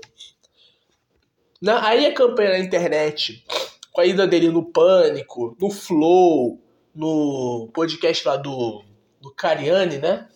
Na, 1.62 1.86
aí 1.86 2.06
a 2.06 2.13
campanha 2.13 2.51
na 2.51 2.60
internet, 2.60 3.44
com 3.91 4.01
a 4.01 4.06
ida 4.06 4.27
dele 4.27 4.50
no 4.50 4.72
Pânico, 4.72 5.56
no 5.60 5.70
Flow, 5.70 6.62
no 6.98 7.70
podcast 7.74 8.27
lá 8.27 8.36
do, 8.36 8.84
do 9.22 9.32
Cariani, 9.32 10.00
né? 10.00 10.27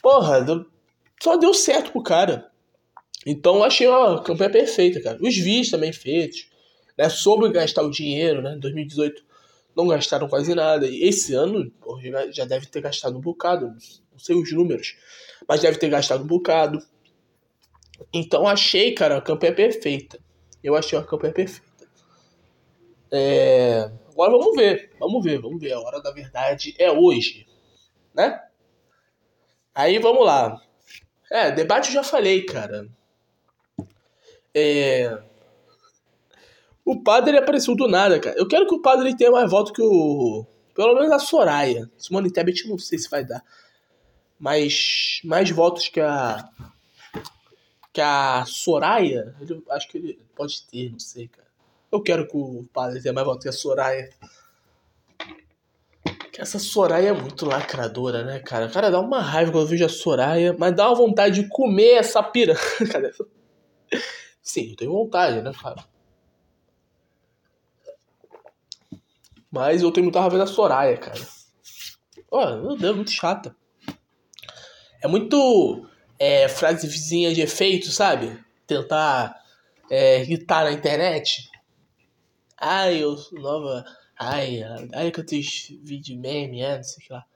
Porra, 0.00 0.46
só 1.20 1.36
deu 1.36 1.52
certo 1.52 1.90
pro 1.90 2.02
cara. 2.02 2.48
Então 3.26 3.64
achei 3.64 3.88
uma 3.88 4.22
campanha 4.22 4.50
perfeita, 4.50 5.02
cara. 5.02 5.18
Os 5.20 5.36
vídeos 5.36 5.70
também 5.70 5.92
feitos, 5.92 6.48
né? 6.96 7.08
Sobre 7.08 7.50
gastar 7.50 7.82
o 7.82 7.90
dinheiro, 7.90 8.40
né? 8.40 8.54
Em 8.54 8.60
2018 8.60 9.24
não 9.74 9.88
gastaram 9.88 10.28
quase 10.28 10.54
nada. 10.54 10.86
E 10.86 11.02
esse 11.02 11.34
ano 11.34 11.72
já 12.30 12.44
deve 12.44 12.66
ter 12.66 12.80
gastado 12.80 13.18
um 13.18 13.20
bocado, 13.20 13.66
não 13.66 14.18
sei 14.18 14.36
os 14.36 14.52
números, 14.52 14.96
mas 15.48 15.60
deve 15.60 15.78
ter 15.78 15.88
gastado 15.88 16.22
um 16.22 16.26
bocado. 16.26 16.78
Então 18.12 18.46
achei, 18.46 18.92
cara, 18.92 19.16
a 19.16 19.22
campanha 19.22 19.52
perfeita. 19.54 20.20
Eu 20.62 20.76
achei 20.76 20.96
uma 20.96 21.04
campanha 21.04 21.32
perfeita. 21.32 21.73
É... 23.14 23.90
Agora 24.10 24.32
vamos 24.32 24.56
ver, 24.56 24.92
vamos 24.98 25.24
ver, 25.24 25.40
vamos 25.40 25.60
ver. 25.60 25.72
A 25.72 25.80
hora 25.80 26.02
da 26.02 26.10
verdade 26.10 26.74
é 26.78 26.90
hoje, 26.90 27.46
né? 28.14 28.40
Aí 29.74 29.98
vamos 29.98 30.24
lá. 30.24 30.60
É, 31.30 31.50
debate 31.50 31.88
eu 31.88 31.94
já 31.94 32.02
falei, 32.02 32.44
cara. 32.44 32.88
É 34.54 35.18
o 36.84 37.02
padre 37.02 37.38
apareceu 37.38 37.74
do 37.74 37.88
nada, 37.88 38.20
cara. 38.20 38.36
Eu 38.36 38.46
quero 38.46 38.66
que 38.66 38.74
o 38.74 38.82
padre 38.82 39.16
tenha 39.16 39.30
mais 39.30 39.50
voto 39.50 39.72
que 39.72 39.80
o. 39.82 40.44
Pelo 40.74 40.94
menos 40.94 41.12
a 41.12 41.18
Soraya. 41.18 41.90
Simone 41.96 42.30
Tebet 42.30 42.68
não 42.68 42.78
sei 42.78 42.98
se 42.98 43.08
vai 43.08 43.24
dar. 43.24 43.42
Mas 44.38 45.20
mais 45.24 45.50
votos 45.50 45.88
que 45.88 46.00
a. 46.00 46.46
Que 47.92 48.02
a 48.02 48.44
Soraya. 48.46 49.34
Eu 49.48 49.62
acho 49.70 49.88
que 49.88 49.98
ele 49.98 50.20
pode 50.36 50.62
ter, 50.66 50.90
não 50.90 50.98
sei, 50.98 51.28
cara. 51.28 51.43
Eu 51.94 52.02
quero 52.02 52.26
que 52.26 52.36
o 52.36 52.64
padre 52.72 53.00
tenha 53.00 53.14
mais 53.14 53.24
votos 53.24 53.44
que 53.44 53.48
a 53.48 53.52
Soraya. 53.52 54.10
Que 56.32 56.40
essa 56.40 56.58
Soraya 56.58 57.10
é 57.10 57.12
muito 57.12 57.46
lacradora, 57.46 58.24
né, 58.24 58.40
cara? 58.40 58.68
Cara, 58.68 58.90
dá 58.90 58.98
uma 58.98 59.20
raiva 59.20 59.52
quando 59.52 59.62
eu 59.62 59.68
vejo 59.68 59.84
a 59.84 59.88
Soraya, 59.88 60.56
mas 60.58 60.74
dá 60.74 60.88
uma 60.88 60.96
vontade 60.96 61.40
de 61.40 61.48
comer 61.48 61.92
essa 61.92 62.20
piranha. 62.20 62.58
Sim, 64.42 64.70
eu 64.70 64.76
tenho 64.76 64.90
vontade, 64.90 65.40
né, 65.40 65.52
cara? 65.52 65.84
Mas 69.48 69.80
eu 69.80 69.92
tenho 69.92 70.06
muita 70.06 70.18
raiva 70.18 70.38
da 70.38 70.48
Soraya, 70.48 70.96
cara. 70.96 71.20
Oh, 72.28 72.56
meu 72.56 72.76
Deus, 72.76 72.96
muito 72.96 73.12
chata. 73.12 73.54
É 75.00 75.06
muito 75.06 75.88
é, 76.18 76.48
frase 76.48 76.88
vizinha 76.88 77.32
de 77.32 77.40
efeito, 77.40 77.92
sabe? 77.92 78.36
Tentar 78.66 79.40
é, 79.88 80.22
irritar 80.22 80.64
na 80.64 80.72
internet. 80.72 81.53
Ai, 82.66 83.02
eu 83.02 83.14
sou 83.18 83.38
nova. 83.38 83.84
Ai, 84.18 84.62
ai 84.94 85.10
que 85.10 85.20
eu 85.20 85.26
tenho 85.26 85.42
vídeo 85.82 86.18
meme, 86.18 86.62
é, 86.62 86.78
não 86.78 86.82
sei 86.82 87.04
o 87.04 87.06
que 87.06 87.12
lá. 87.12 87.26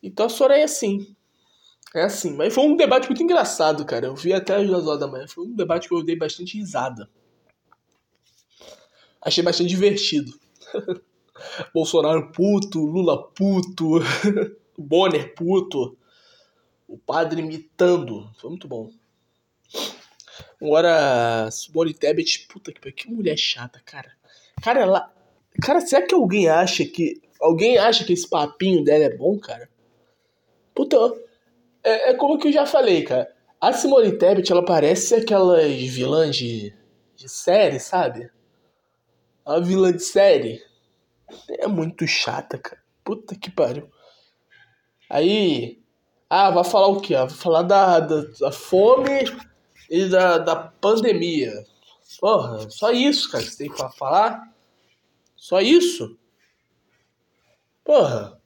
Então 0.00 0.26
a 0.26 0.28
Soraya 0.28 0.60
é 0.60 0.64
assim. 0.64 1.16
É 1.92 2.02
assim. 2.02 2.36
Mas 2.36 2.54
foi 2.54 2.64
um 2.64 2.76
debate 2.76 3.08
muito 3.08 3.24
engraçado, 3.24 3.84
cara. 3.84 4.06
Eu 4.06 4.14
vi 4.14 4.32
até 4.32 4.54
as 4.54 4.68
duas 4.68 4.86
horas 4.86 5.00
da 5.00 5.08
manhã. 5.08 5.26
Foi 5.26 5.44
um 5.44 5.56
debate 5.56 5.88
que 5.88 5.94
eu 5.94 6.04
dei 6.04 6.14
bastante 6.14 6.56
risada. 6.56 7.10
Achei 9.20 9.42
bastante 9.42 9.68
divertido. 9.68 10.38
Bolsonaro 11.74 12.30
puto, 12.30 12.86
Lula 12.86 13.32
puto, 13.32 13.98
Bonner 14.78 15.34
puto, 15.34 15.98
o 16.86 16.96
padre 16.96 17.40
imitando. 17.40 18.30
Foi 18.38 18.48
muito 18.48 18.68
bom. 18.68 18.92
Agora, 20.62 21.50
Simone 21.50 21.94
Tebet, 21.94 22.46
puta 22.46 22.72
que 22.72 22.92
que 22.92 23.10
mulher 23.10 23.36
chata, 23.36 23.82
cara. 23.84 24.19
Cara, 24.62 24.80
ela. 24.80 25.12
Cara, 25.62 25.80
será 25.80 26.06
que 26.06 26.14
alguém 26.14 26.48
acha 26.48 26.84
que. 26.84 27.20
Alguém 27.40 27.78
acha 27.78 28.04
que 28.04 28.12
esse 28.12 28.28
papinho 28.28 28.84
dela 28.84 29.04
é 29.04 29.16
bom, 29.16 29.38
cara? 29.38 29.68
Puta, 30.74 30.96
é, 31.82 32.10
é 32.10 32.14
como 32.14 32.38
que 32.38 32.48
eu 32.48 32.52
já 32.52 32.66
falei, 32.66 33.02
cara. 33.02 33.32
A 33.60 33.72
Simone 33.72 34.16
Tebet, 34.16 34.50
ela 34.50 34.64
parece 34.64 35.14
aquelas 35.14 35.70
vilãs 35.72 36.36
de, 36.36 36.74
de 37.14 37.28
série, 37.28 37.78
sabe? 37.78 38.30
A 39.44 39.58
vilã 39.58 39.92
de 39.92 40.02
série. 40.02 40.62
É 41.48 41.66
muito 41.66 42.06
chata, 42.06 42.58
cara. 42.58 42.80
Puta 43.04 43.34
que 43.34 43.50
pariu. 43.50 43.88
Aí. 45.08 45.80
Ah, 46.28 46.50
vai 46.50 46.62
falar 46.64 46.86
o 46.86 47.00
quê? 47.00 47.14
Vai 47.14 47.28
falar 47.28 47.62
da, 47.62 48.00
da, 48.00 48.22
da 48.22 48.52
fome 48.52 49.24
e 49.90 50.08
da, 50.08 50.38
da 50.38 50.54
pandemia. 50.56 51.52
Porra, 52.20 52.70
só 52.70 52.92
isso, 52.92 53.30
cara, 53.30 53.42
que 53.42 53.50
você 53.50 53.64
tem 53.64 53.74
pra 53.74 53.90
falar? 53.90 54.49
Só 55.40 55.58
isso? 55.58 56.18
Porra. 57.82 58.38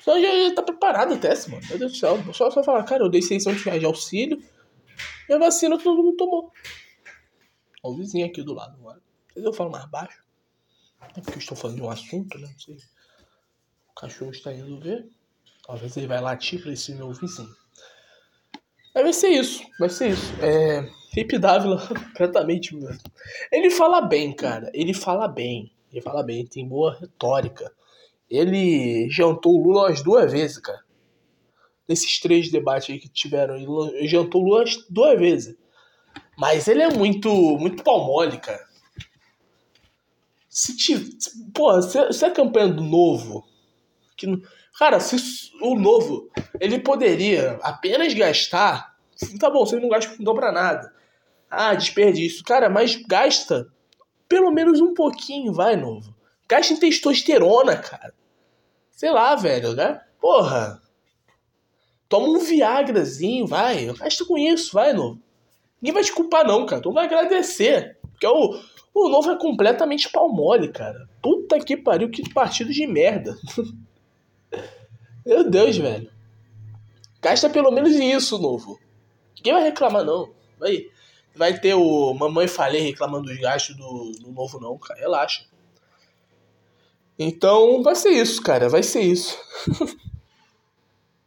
Só 0.00 0.20
já, 0.20 0.48
já 0.48 0.54
tá 0.56 0.60
preparado 0.60 1.14
até, 1.14 1.32
mano. 1.48 1.64
Meu 1.68 1.78
Deus 1.78 1.92
do 1.92 1.96
céu. 1.98 2.34
Só, 2.34 2.50
só 2.50 2.64
falar, 2.64 2.82
cara, 2.82 3.04
eu 3.04 3.08
dei 3.08 3.22
600 3.22 3.62
reais 3.62 3.78
de 3.78 3.86
auxílio 3.86 4.42
e 5.28 5.32
a 5.32 5.38
vacina 5.38 5.78
todo 5.78 6.02
mundo 6.02 6.16
tomou. 6.16 6.52
Ó, 7.84 7.90
o 7.90 7.96
vizinho 7.96 8.26
aqui 8.26 8.42
do 8.42 8.52
lado 8.52 8.74
agora. 8.74 9.00
Eu 9.36 9.52
falo 9.52 9.70
mais 9.70 9.88
baixo. 9.88 10.24
É 11.00 11.20
porque 11.20 11.34
eu 11.34 11.38
estou 11.38 11.56
falando 11.56 11.76
de 11.76 11.82
um 11.82 11.90
assunto, 11.90 12.36
né? 12.36 12.48
Não 12.50 12.58
sei. 12.58 12.76
O 13.90 14.00
cachorro 14.00 14.32
está 14.32 14.52
indo 14.52 14.80
ver. 14.80 15.08
Talvez 15.64 15.96
ele 15.96 16.08
vai 16.08 16.20
latir 16.20 16.60
pra 16.60 16.72
esse 16.72 16.92
meu 16.94 17.12
vizinho. 17.12 17.54
Mas 18.92 19.04
vai 19.04 19.12
ser 19.12 19.28
isso, 19.28 19.62
vai 19.78 19.88
ser 19.88 20.10
isso. 20.10 20.32
É. 20.42 20.82
Felipe 21.14 21.38
Dávila, 21.38 21.78
completamente 21.86 22.74
mesmo. 22.74 23.00
Ele 23.52 23.70
fala 23.70 24.00
bem, 24.00 24.34
cara. 24.34 24.68
Ele 24.74 24.92
fala 24.92 25.28
bem. 25.28 25.72
Ele 25.92 26.00
fala 26.00 26.22
bem, 26.22 26.46
tem 26.46 26.66
boa 26.66 26.96
retórica. 26.98 27.70
Ele 28.30 29.10
jantou 29.10 29.60
o 29.60 29.62
Lula 29.62 29.90
as 29.90 30.02
duas 30.02 30.32
vezes, 30.32 30.58
cara. 30.58 30.80
Nesses 31.86 32.18
três 32.18 32.50
debates 32.50 32.88
aí 32.88 32.98
que 32.98 33.08
tiveram, 33.08 33.56
ele 33.56 34.08
jantou 34.08 34.40
o 34.40 34.44
Lula 34.44 34.62
as 34.62 34.76
duas 34.88 35.18
vezes. 35.18 35.54
Mas 36.38 36.66
ele 36.66 36.82
é 36.82 36.88
muito, 36.88 37.30
muito 37.58 37.82
palmole, 37.82 38.38
cara. 38.38 38.66
Se 40.48 40.76
tiver. 40.76 41.10
Porra, 41.54 41.82
se, 41.82 42.12
se 42.12 42.24
a 42.24 42.30
campanha 42.30 42.68
do 42.68 42.82
novo. 42.82 43.46
Que, 44.16 44.26
cara, 44.78 44.98
se 44.98 45.16
o 45.60 45.74
novo. 45.74 46.30
Ele 46.58 46.78
poderia 46.78 47.58
apenas 47.62 48.14
gastar. 48.14 48.96
Tá 49.38 49.50
bom, 49.50 49.66
você 49.66 49.78
não 49.78 49.88
gasta 49.88 50.16
não 50.18 50.34
pra 50.34 50.50
nada. 50.50 50.92
Ah, 51.50 51.74
desperdício. 51.74 52.42
Cara, 52.44 52.70
mas 52.70 52.96
gasta 52.96 53.70
pelo 54.32 54.50
menos 54.50 54.80
um 54.80 54.94
pouquinho, 54.94 55.52
vai, 55.52 55.76
novo. 55.76 56.14
Gasta 56.48 56.72
em 56.72 56.78
testosterona, 56.78 57.76
cara. 57.76 58.14
Sei 58.90 59.10
lá, 59.10 59.36
velho, 59.36 59.74
né? 59.74 60.00
Porra. 60.18 60.80
Toma 62.08 62.28
um 62.28 62.38
Viagrazinho, 62.38 63.46
vai. 63.46 63.84
Gasta 63.92 64.24
com 64.24 64.38
isso, 64.38 64.72
vai, 64.72 64.94
novo. 64.94 65.20
Ninguém 65.82 65.92
vai 65.92 66.02
te 66.02 66.14
culpar, 66.14 66.46
não, 66.46 66.64
cara. 66.64 66.80
Tu 66.80 66.90
vai 66.90 67.04
agradecer. 67.04 67.98
Porque 68.10 68.26
o, 68.26 68.58
o 68.94 69.08
novo 69.10 69.30
é 69.30 69.38
completamente 69.38 70.08
palmole, 70.08 70.68
cara. 70.68 71.06
Puta 71.20 71.60
que 71.60 71.76
pariu, 71.76 72.08
que 72.08 72.32
partido 72.32 72.72
de 72.72 72.86
merda. 72.86 73.36
Meu 75.26 75.44
Deus, 75.44 75.76
velho. 75.76 76.10
Gasta 77.20 77.50
pelo 77.50 77.70
menos 77.70 77.92
isso, 77.96 78.38
novo. 78.38 78.80
Ninguém 79.36 79.52
vai 79.52 79.64
reclamar, 79.64 80.06
não. 80.06 80.30
Vai, 80.58 80.86
vai 81.34 81.58
ter 81.58 81.74
o 81.74 82.14
Mamãe 82.14 82.46
Falei 82.46 82.80
reclamando 82.80 83.28
dos 83.28 83.38
gastos 83.38 83.76
do, 83.76 84.12
do 84.20 84.32
novo, 84.32 84.60
não, 84.60 84.78
cara. 84.78 85.00
Relaxa. 85.00 85.44
Então, 87.18 87.82
vai 87.82 87.94
ser 87.94 88.10
isso, 88.10 88.42
cara. 88.42 88.68
Vai 88.68 88.82
ser 88.82 89.02
isso. 89.02 89.38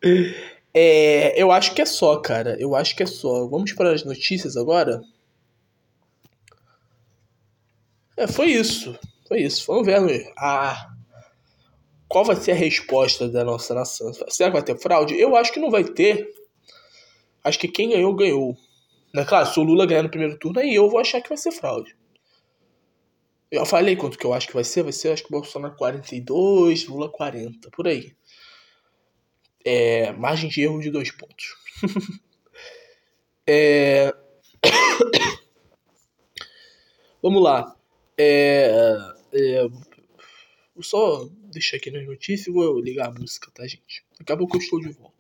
é, 0.74 1.41
eu 1.41 1.52
acho 1.52 1.74
que 1.74 1.82
é 1.82 1.86
só, 1.86 2.18
cara. 2.18 2.58
Eu 2.60 2.76
acho 2.76 2.96
que 2.96 3.04
é 3.04 3.06
só. 3.06 3.48
Vamos 3.48 3.74
para 3.74 3.94
as 3.94 4.04
notícias 4.04 4.58
agora? 4.58 5.02
É, 8.18 8.28
foi 8.28 8.48
isso. 8.48 8.98
Foi 9.28 9.41
isso. 9.41 9.65
Vamos 9.68 9.86
ver 9.86 10.32
a, 10.38 10.96
qual 12.08 12.24
vai 12.24 12.36
ser 12.36 12.52
a 12.52 12.56
resposta 12.56 13.28
da 13.28 13.44
nossa 13.44 13.74
nação. 13.74 14.12
Será 14.30 14.50
que 14.50 14.58
vai 14.58 14.63
ter 14.63 14.80
fraude? 14.80 15.20
Eu 15.20 15.36
acho 15.36 15.52
que 15.52 15.60
não 15.60 15.70
vai 15.70 15.84
ter. 15.84 16.34
Acho 17.44 17.60
que 17.60 17.68
quem 17.68 17.89
ganhou, 17.89 18.15
ganhou. 18.15 18.58
Né? 19.15 19.23
Claro, 19.23 19.47
se 19.47 19.58
o 19.58 19.63
Lula 19.63 19.86
ganhar 19.86 20.04
no 20.04 20.10
primeiro 20.10 20.38
turno, 20.38 20.60
aí 20.60 20.75
eu 20.75 20.89
vou 20.89 20.99
achar 20.99 21.21
que 21.21 21.30
vai 21.30 21.38
ser 21.38 21.54
fraude. 21.54 21.95
Eu 23.49 23.65
falei 23.65 23.95
quanto 23.95 24.17
que 24.17 24.25
eu 24.25 24.34
acho 24.34 24.47
que 24.47 24.54
vai 24.54 24.65
ser. 24.65 24.84
Vai 24.84 24.91
ser, 24.91 25.13
acho 25.13 25.23
que 25.23 25.32
Bolsonaro 25.32 25.73
42, 25.78 26.86
Lula 26.88 27.10
40, 27.10 27.71
por 27.71 27.88
aí. 27.88 28.13
É, 29.63 30.12
margem 30.12 30.49
de 30.49 30.62
erro 30.62 30.82
de 30.82 30.91
dois 30.91 31.12
pontos. 31.12 31.56
é... 33.47 34.13
Vamos 37.23 37.41
lá. 37.41 37.73
É, 38.17 38.69
é, 39.34 39.67
só 40.82 41.25
deixar 41.54 41.78
aqui 41.78 41.89
nas 41.89 42.06
notícias 42.06 42.47
e 42.47 42.51
vou 42.51 42.82
ligar 42.82 43.08
a 43.08 43.13
música, 43.13 43.49
tá, 43.54 43.65
gente? 43.65 44.04
Acabou 44.19 44.45
que 44.45 44.58
eu 44.58 44.62
estou 44.62 44.82
de 44.82 44.89
volta. 44.89 45.14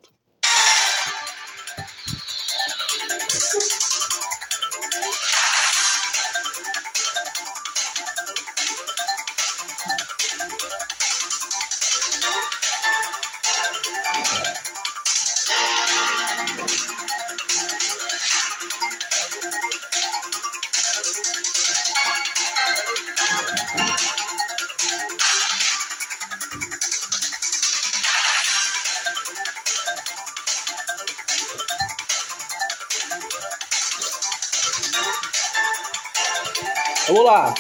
Vamos 37.07 37.23
lá. 37.23 37.53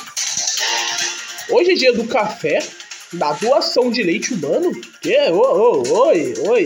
Hoje 1.49 1.71
é 1.71 1.75
dia 1.75 1.93
do 1.93 2.07
café, 2.07 2.59
da 3.13 3.31
doação 3.33 3.91
de 3.91 4.01
leite 4.01 4.33
humano. 4.33 4.71
Que? 4.99 5.15
Oh, 5.29 5.83
oh, 5.87 6.07
oi, 6.07 6.33
oi. 6.39 6.65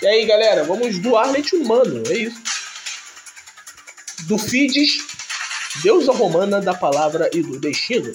E 0.00 0.06
aí, 0.06 0.24
galera, 0.24 0.64
vamos 0.64 0.98
doar 0.98 1.30
leite 1.30 1.54
humano, 1.54 2.02
é 2.08 2.14
isso. 2.14 2.49
Do 4.30 4.38
FIDES, 4.38 4.98
Deusa 5.82 6.12
Romana 6.12 6.60
da 6.60 6.72
Palavra 6.72 7.28
e 7.34 7.42
do 7.42 7.58
Destino. 7.58 8.12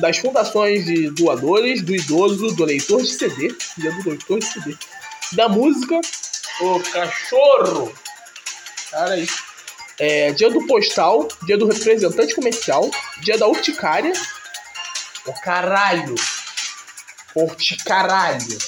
Das 0.00 0.18
fundações 0.18 0.84
de 0.84 1.08
doadores, 1.10 1.82
do 1.82 1.94
idoso, 1.94 2.52
do 2.56 2.64
leitor 2.64 3.00
de 3.00 3.12
CD, 3.12 3.54
do 3.76 4.10
leitor 4.10 4.40
de 4.40 4.44
CD. 4.44 4.76
Da 5.34 5.48
música, 5.48 6.00
o 6.62 6.80
cachorro. 6.80 7.94
Cara, 8.90 9.16
isso 9.18 9.40
é, 10.00 10.32
dia 10.32 10.50
do 10.50 10.66
postal, 10.66 11.28
dia 11.46 11.56
do 11.56 11.68
representante 11.68 12.34
comercial, 12.34 12.90
dia 13.20 13.38
da 13.38 13.46
urticária. 13.46 14.12
O 15.26 15.32
caralho! 15.42 16.16
Urticaralho! 17.36 18.58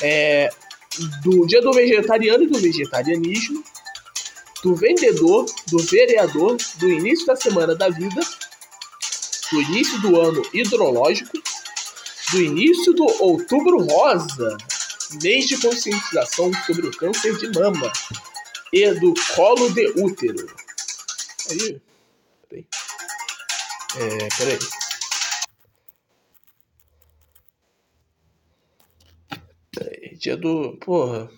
É, 0.00 0.50
do 1.24 1.44
dia 1.48 1.60
do 1.60 1.72
vegetariano 1.72 2.44
e 2.44 2.46
do 2.46 2.60
vegetarianismo, 2.60 3.64
do 4.62 4.74
vendedor, 4.74 5.46
do 5.68 5.78
vereador, 5.78 6.56
do 6.76 6.88
início 6.88 7.26
da 7.26 7.36
semana 7.36 7.74
da 7.74 7.88
vida, 7.88 8.20
do 9.52 9.62
início 9.62 10.00
do 10.00 10.20
ano 10.20 10.42
hidrológico, 10.52 11.38
do 12.32 12.42
início 12.42 12.92
do 12.92 13.04
outubro 13.22 13.82
rosa, 13.84 14.56
mês 15.22 15.46
de 15.46 15.58
conscientização 15.58 16.50
sobre 16.66 16.86
o 16.86 16.90
câncer 16.90 17.36
de 17.38 17.58
mama, 17.58 17.90
e 18.72 18.92
do 18.94 19.14
colo 19.34 19.70
de 19.70 19.86
útero. 19.96 20.46
Aí. 21.50 21.80
Peraí. 22.48 22.66
É, 23.96 24.28
peraí. 24.36 24.58
Peraí. 29.72 30.16
Dia 30.16 30.36
do. 30.36 30.76
Porra. 30.78 31.30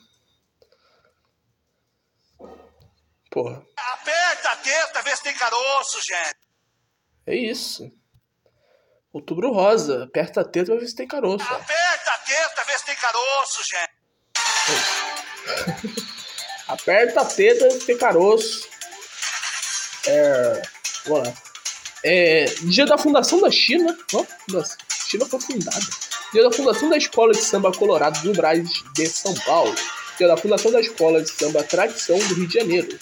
Porra. 3.31 3.63
Aperta 3.77 4.51
a 4.51 4.57
teta, 4.57 5.03
vê 5.03 5.17
se 5.17 5.23
tem 5.23 5.35
caroço, 5.35 6.01
gente. 6.03 6.37
É 7.27 7.37
isso. 7.37 7.91
Outubro 9.13 9.53
rosa. 9.53 10.05
Aperta 10.05 10.41
a 10.41 10.45
teta 10.45 10.77
ver 10.77 10.87
se 10.89 10.97
tem 10.97 11.07
caroço. 11.07 11.45
Aperta 11.45 12.11
a 12.11 12.19
teta, 12.19 12.65
vê 12.65 12.79
se 12.79 12.85
tem 12.87 12.97
caroço, 12.97 13.63
gente. 13.65 13.93
Aperta 16.67 17.21
a 17.21 17.25
teta, 17.25 17.69
tem 17.87 17.99
caroço. 17.99 18.69
É, 20.07 20.63
vamos 21.07 21.29
lá. 21.29 21.35
É, 22.03 22.45
dia 22.65 22.87
da 22.87 22.97
fundação 22.97 23.41
da 23.41 23.51
China. 23.51 23.97
Ó, 24.15 24.23
a 24.23 24.65
China 25.07 25.27
foi 25.27 25.41
fundada. 25.41 25.87
Dia 26.33 26.45
da 26.45 26.53
fundação 26.53 26.89
da 26.89 26.97
Escola 26.97 27.33
de 27.33 27.43
Samba 27.43 27.73
Colorado 27.73 28.21
do 28.23 28.33
Braz 28.33 28.69
de 28.95 29.07
São 29.09 29.35
Paulo. 29.35 29.75
Dia 30.17 30.29
da 30.29 30.37
fundação 30.37 30.71
da 30.71 30.81
Escola 30.81 31.23
de 31.23 31.31
Samba 31.31 31.65
Tradição 31.65 32.19
do 32.19 32.35
Rio 32.35 32.47
de 32.47 32.55
Janeiro. 32.55 32.99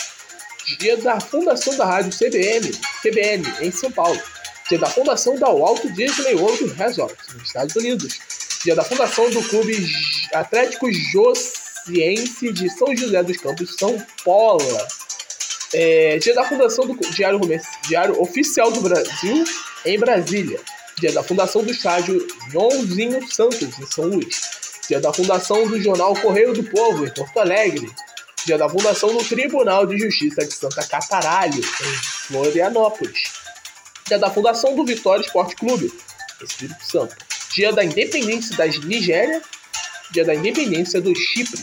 Dia 0.77 0.99
da 0.99 1.19
fundação 1.19 1.75
da 1.77 1.87
Rádio 1.87 2.13
CBN, 2.13 2.71
CBN 3.03 3.43
em 3.61 3.73
São 3.73 3.91
Paulo. 3.91 4.21
Dia 4.69 4.79
da 4.79 4.87
fundação 4.87 5.39
da 5.39 5.49
Walt 5.49 5.83
Disney 5.95 6.35
World 6.35 6.67
Resort 6.75 7.17
nos 7.33 7.45
Estados 7.45 7.75
Unidos. 7.75 8.19
Dia 8.63 8.75
da 8.77 8.85
fundação 8.85 9.31
do 9.31 9.43
Clube 9.49 9.89
Atlético 10.35 10.93
Josiense 10.93 12.53
de 12.53 12.69
São 12.69 12.95
José 12.95 13.23
dos 13.23 13.39
Campos, 13.39 13.77
São 13.79 14.05
Paulo. 14.23 14.79
É, 15.73 16.19
dia 16.19 16.35
da 16.35 16.45
fundação 16.45 16.87
do 16.87 16.95
Diário, 17.13 17.41
Diário 17.87 18.21
Oficial 18.21 18.71
do 18.71 18.83
Brasil 18.83 19.45
em 19.87 19.99
Brasília. 19.99 20.61
Dia 21.01 21.13
da 21.13 21.23
fundação 21.23 21.63
do 21.63 21.71
estádio 21.71 22.27
Joãozinho 22.51 23.27
Santos, 23.33 23.63
em 23.63 23.87
São 23.87 24.05
Luís. 24.05 24.41
Dia 24.87 25.01
da 25.01 25.13
fundação 25.15 25.67
do 25.67 25.81
jornal 25.81 26.15
Correio 26.15 26.53
do 26.53 26.65
Povo, 26.65 27.07
em 27.07 27.11
Porto 27.11 27.39
Alegre. 27.39 27.91
Dia 28.47 28.57
da 28.57 28.69
fundação 28.69 29.13
do 29.13 29.25
Tribunal 29.25 29.87
de 29.87 29.99
Justiça 29.99 30.45
de 30.45 30.55
Santa 30.55 30.87
Cataralho, 30.87 31.59
em 31.61 31.95
Florianópolis. 32.27 33.33
Dia 34.07 34.19
da 34.19 34.31
fundação 34.31 34.75
do 34.75 34.85
Vitória 34.85 35.23
Esporte 35.23 35.55
Clube, 35.57 35.93
Espírito 36.43 36.83
Santo. 36.85 37.17
Dia 37.55 37.73
da 37.73 37.85
independência 37.85 38.57
da 38.57 38.67
Nigéria. 38.67 39.43
Dia 40.11 40.25
da 40.25 40.35
independência 40.35 41.01
do 41.01 41.15
Chipre. 41.15 41.63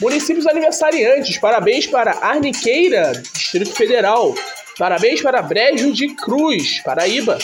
Municípios 0.00 0.46
aniversariantes. 0.46 1.38
Parabéns 1.38 1.86
para 1.86 2.12
Arniqueira, 2.12 3.12
Distrito 3.12 3.74
Federal. 3.74 4.34
Parabéns 4.78 5.20
para 5.20 5.42
Brejo 5.42 5.92
de 5.92 6.14
Cruz, 6.14 6.80
Paraíba. 6.82 7.38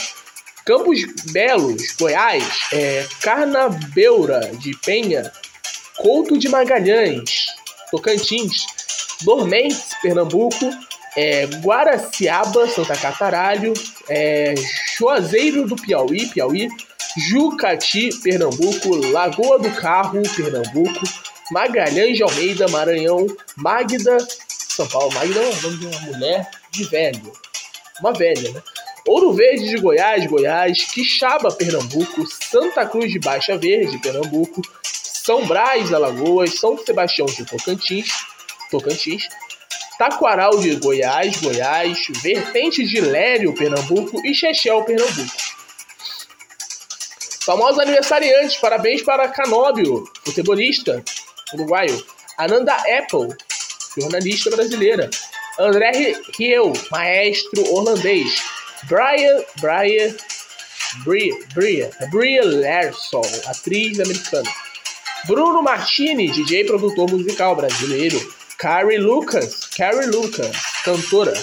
Campos 0.64 1.00
Belos, 1.32 1.82
Goiás. 1.98 2.44
É, 2.72 3.04
Carnabeura 3.20 4.52
de 4.58 4.76
Penha. 4.78 5.32
Couto 5.98 6.36
de 6.38 6.48
Magalhães, 6.48 7.46
Tocantins. 7.90 8.66
Dormentes, 9.22 9.94
Pernambuco. 10.02 10.70
É, 11.16 11.46
Guaraciaba, 11.62 12.68
Santa 12.68 12.96
Cataralho. 12.96 13.72
É, 14.08 14.54
Juazeiro 14.98 15.66
do 15.66 15.76
Piauí, 15.76 16.26
Piauí. 16.26 16.68
Jucati, 17.16 18.10
Pernambuco. 18.22 18.96
Lagoa 19.12 19.58
do 19.58 19.70
Carro, 19.70 20.22
Pernambuco. 20.36 21.04
Magalhães 21.50 22.16
de 22.16 22.22
Almeida, 22.22 22.68
Maranhão. 22.68 23.26
Magda, 23.56 24.18
São 24.48 24.86
Paulo. 24.88 25.12
Magda 25.14 25.40
é 25.40 25.50
o 25.50 25.62
nome 25.62 25.76
de 25.78 25.86
uma 25.86 26.00
mulher 26.00 26.50
de 26.70 26.84
velho. 26.84 27.32
Uma 28.00 28.12
velha, 28.12 28.50
né? 28.50 28.62
Ouro 29.06 29.34
Verde 29.34 29.68
de 29.68 29.76
Goiás, 29.76 30.26
Goiás, 30.26 30.84
Quixaba, 30.84 31.52
Pernambuco, 31.52 32.26
Santa 32.26 32.86
Cruz 32.86 33.12
de 33.12 33.18
Baixa 33.18 33.56
Verde, 33.56 33.98
Pernambuco, 33.98 34.62
São 35.24 35.46
Brás, 35.46 35.90
Alagoas, 35.90 36.58
São 36.58 36.76
Sebastião 36.76 37.24
de 37.24 37.46
Tocantins, 37.46 38.08
Tocantins, 38.70 39.26
Taquaral 39.98 40.58
de 40.58 40.76
Goiás, 40.76 41.40
Goiás, 41.40 42.06
Vertente 42.22 42.84
de 42.84 43.00
Lério, 43.00 43.54
Pernambuco 43.54 44.20
e 44.22 44.34
Chechel, 44.34 44.84
Pernambuco. 44.84 45.32
Famosos 47.46 47.78
aniversariantes, 47.78 48.56
parabéns 48.56 49.02
para 49.02 49.28
Canóbio, 49.28 50.04
futebolista 50.24 51.02
uruguaio, 51.54 52.04
Ananda 52.36 52.74
Apple, 52.74 53.34
jornalista 53.98 54.50
brasileira, 54.50 55.08
André 55.58 56.14
Rieu, 56.38 56.72
maestro 56.90 57.74
holandês. 57.74 58.42
Brian, 58.88 59.42
Brian, 59.62 60.14
Bria, 61.04 61.34
Bria, 61.54 61.90
Bria 62.10 62.44
Larson, 62.44 63.22
atriz 63.46 63.98
americana. 64.00 64.63
Bruno 65.26 65.62
Martini, 65.62 66.30
DJ 66.30 66.64
produtor 66.64 67.10
musical 67.10 67.56
brasileiro. 67.56 68.20
Carrie 68.58 68.98
Lucas, 68.98 69.66
Carrie 69.76 70.06
Lucas, 70.06 70.54
cantora 70.84 71.34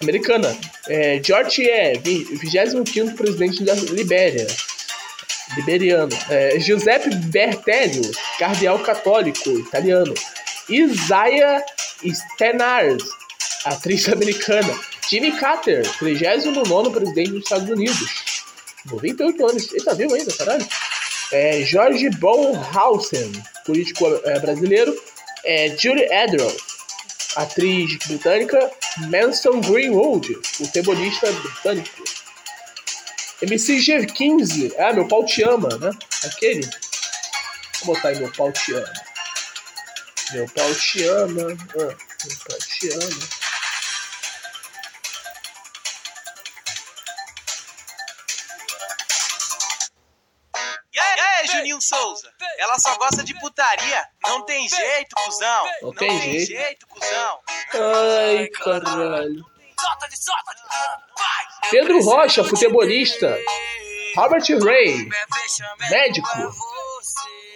americana. 0.00 0.56
É, 0.88 1.20
George 1.22 1.68
é 1.68 1.98
25 1.98 3.14
presidente 3.14 3.64
da 3.64 3.74
Libéria, 3.74 4.46
liberiano. 5.56 6.16
É, 6.30 6.58
Giuseppe 6.58 7.14
Bertelio, 7.14 8.10
cardeal 8.38 8.78
católico 8.78 9.50
italiano. 9.50 10.14
Isaiah 10.68 11.62
Stenars, 12.02 13.04
atriz 13.64 14.08
americana. 14.08 14.72
Jimmy 15.08 15.32
Carter, 15.32 15.82
39 15.98 16.90
presidente 16.90 17.30
dos 17.32 17.42
Estados 17.42 17.68
Unidos. 17.68 18.30
98 18.90 19.46
anos. 19.46 19.72
Ele 19.72 19.84
tá 19.84 19.92
vivo 19.92 20.14
ainda, 20.14 20.32
caralho. 20.32 20.66
É, 21.32 21.62
George 21.62 22.10
Bonhausen, 22.10 23.32
político 23.64 24.06
é, 24.24 24.38
brasileiro. 24.40 24.94
É, 25.44 25.68
Judy 25.68 26.02
Edrow, 26.10 26.54
atriz 27.36 27.96
britânica. 28.06 28.70
Manson 29.08 29.60
Greenwood, 29.60 30.36
futebolista 30.44 31.30
britânico. 31.30 32.04
MC 33.42 33.76
G15, 33.78 34.74
ah, 34.78 34.92
meu 34.92 35.06
pau 35.08 35.24
te 35.24 35.42
ama, 35.42 35.68
né? 35.78 35.90
Aquele. 36.24 36.68
Vou 37.84 37.94
botar 37.94 38.08
aí 38.08 38.18
meu 38.18 38.30
pau 38.32 38.52
te 38.52 38.74
ama. 38.74 38.92
Meu 40.32 40.46
pau 40.48 40.74
te 40.74 41.04
ama. 41.04 41.42
Ah, 41.52 41.76
meu 41.76 42.36
pau 42.46 42.58
te 42.58 42.92
ama. 42.92 43.39
Souza? 51.90 52.32
Ela 52.58 52.78
só 52.78 52.96
gosta 52.98 53.24
de 53.24 53.34
putaria. 53.40 54.06
Não 54.22 54.42
tem 54.42 54.68
jeito, 54.68 55.16
cuzão. 55.24 55.64
Não 55.64 55.88
Não 55.88 55.92
tem 55.92 56.08
tem 56.08 56.20
jeito. 56.20 56.46
jeito, 56.46 56.86
cuzão. 56.86 57.38
Ai, 57.74 58.46
caralho. 58.48 59.44
Pedro 61.70 62.00
Rocha, 62.04 62.44
futebolista. 62.44 63.36
Robert 64.16 64.44
Ray, 64.64 65.08
médico. 65.90 66.28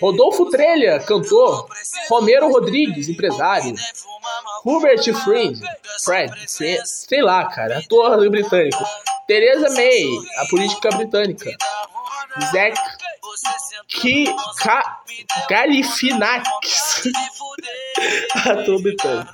Rodolfo 0.01 0.51
Trelha, 0.51 0.99
cantor. 1.01 1.69
Romero 2.09 2.51
Rodrigues, 2.51 3.09
empresário. 3.09 3.75
Hubert 4.65 5.05
Friend, 5.23 5.61
Fred, 6.03 6.33
sei 6.85 7.23
lá, 7.23 7.45
cara, 7.47 7.79
ator 7.79 8.29
britânico. 8.31 8.85
Theresa 9.27 9.71
May, 9.71 10.05
a 10.39 10.47
política 10.47 10.91
britânica. 10.91 11.57
Zack 12.51 12.94
Ki, 13.89 14.27
Ka, 14.59 15.01
Galifianakis, 15.49 17.03
ator 18.47 18.83
britânico. 18.83 19.33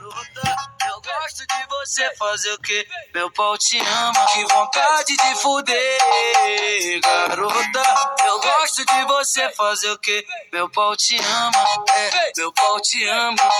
Eu 0.86 1.00
gosto 1.00 1.46
de 1.46 1.66
você 1.68 2.14
fazer 2.16 2.52
o 2.52 2.58
que? 2.58 2.86
Meu 3.14 3.30
pau 3.32 3.56
te 3.56 3.78
ama, 3.78 4.26
que 4.32 4.44
vontade 4.44 5.16
de 5.16 5.34
fuder, 5.40 7.00
garota. 7.00 7.82
Eu 8.24 8.40
gosto 8.40 8.84
de 8.84 9.04
você 9.06 9.50
fazer 9.50 9.90
o 9.90 9.98
que? 9.98 10.24
Meu 10.52 10.68
pau 10.70 10.96
te 10.96 11.16
ama, 11.16 11.64
é, 11.94 12.32
meu 12.36 12.52
pau 12.52 12.80
te 12.80 13.08
ama, 13.08 13.50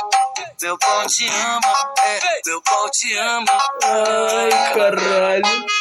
meu 0.61 0.79
pau 0.79 1.07
te 1.07 1.29
ama, 1.29 1.95
é, 2.05 2.41
meu 2.47 2.63
pau 2.63 2.91
te 2.91 3.17
ama. 3.17 3.59
Ai, 3.83 4.75
caralho. 4.75 5.80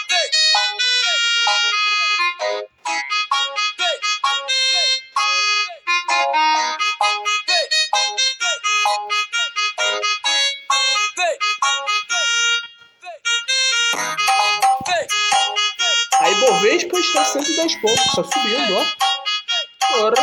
Ibovespa 16.59 16.99
está 16.99 17.23
110 17.23 17.75
pontos, 17.77 18.05
tá 18.15 18.23
subindo, 18.23 18.77
ó. 18.77 20.03
Ora, 20.03 20.21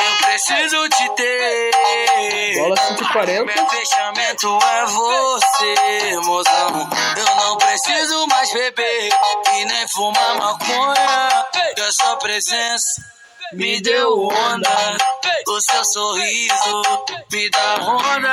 Eu 0.00 0.16
preciso 0.24 0.88
te 0.90 1.08
ter. 1.16 1.70
bola 2.58 2.76
5,40. 2.76 3.44
Meu 3.44 3.68
fechamento 3.68 4.58
é 4.62 4.86
você, 4.86 6.16
mozão. 6.24 6.90
Eu 7.16 7.36
não 7.36 7.56
preciso 7.56 8.26
mais 8.28 8.52
beber 8.52 9.10
e 9.54 9.64
nem 9.64 9.88
fumar 9.88 10.36
maconha. 10.36 11.46
Que 11.74 11.80
a 11.80 11.92
sua 11.92 12.16
presença 12.16 13.02
me 13.54 13.80
deu 13.80 14.28
onda. 14.28 14.96
O 15.48 15.60
seu 15.60 15.84
sorriso 15.84 16.82
me 17.32 17.50
dá 17.50 17.76
onda. 17.80 18.32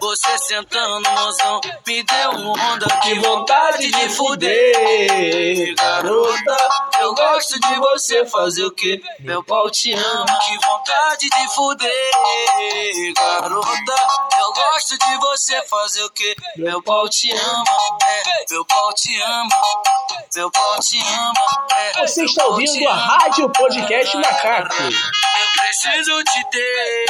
Você 0.00 0.38
sentando, 0.38 1.08
mozão, 1.10 1.60
me 1.86 2.02
deu 2.02 2.30
onda. 2.30 2.86
Que 3.02 3.14
vontade 3.20 3.90
de 3.90 4.08
fuder, 4.10 5.74
garota. 5.74 6.56
Eu 7.00 7.14
gosto 7.14 7.58
de 7.60 7.74
você 7.76 8.26
fazer 8.26 8.64
o 8.64 8.70
que? 8.70 9.02
Meu 9.20 9.42
pau 9.44 9.70
te 9.70 9.92
ama, 9.92 10.38
que 10.40 10.58
vontade 10.58 11.28
de 11.28 11.54
fuder, 11.54 13.14
garota. 13.14 13.94
Eu 14.38 14.52
gosto 14.52 14.98
de 14.98 15.16
você 15.18 15.62
fazer 15.66 16.02
o 16.02 16.10
que? 16.10 16.36
Meu 16.56 16.82
pau 16.82 17.08
te 17.08 17.30
ama, 17.32 17.64
é, 18.06 18.44
meu 18.50 18.64
pau 18.64 18.92
te 18.94 19.20
ama, 19.22 19.62
meu 20.34 20.50
pau 20.50 20.80
te 20.80 20.98
ama, 20.98 21.68
é. 21.76 22.06
Você 22.06 22.24
está 22.24 22.46
ouvindo 22.46 22.88
a 22.88 22.94
Rádio 22.94 23.50
Podcast 23.50 24.16
Macaco. 24.16 24.74
Preciso 25.74 26.22
te 26.22 26.44
ter. 26.52 27.04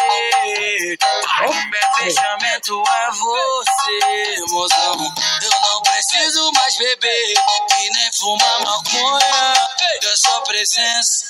Meu 1.42 1.52
fechamento 1.98 2.82
é 2.88 3.10
você, 3.10 4.40
mozão. 4.48 5.14
Eu 5.42 5.50
não 5.60 5.82
preciso 5.82 6.50
mais 6.52 6.74
beber 6.78 7.34
e 7.78 7.90
nem 7.90 8.12
fumar 8.14 8.60
maconha. 8.64 9.54
Que 10.00 10.06
a 10.06 10.16
sua 10.16 10.40
presença 10.44 11.26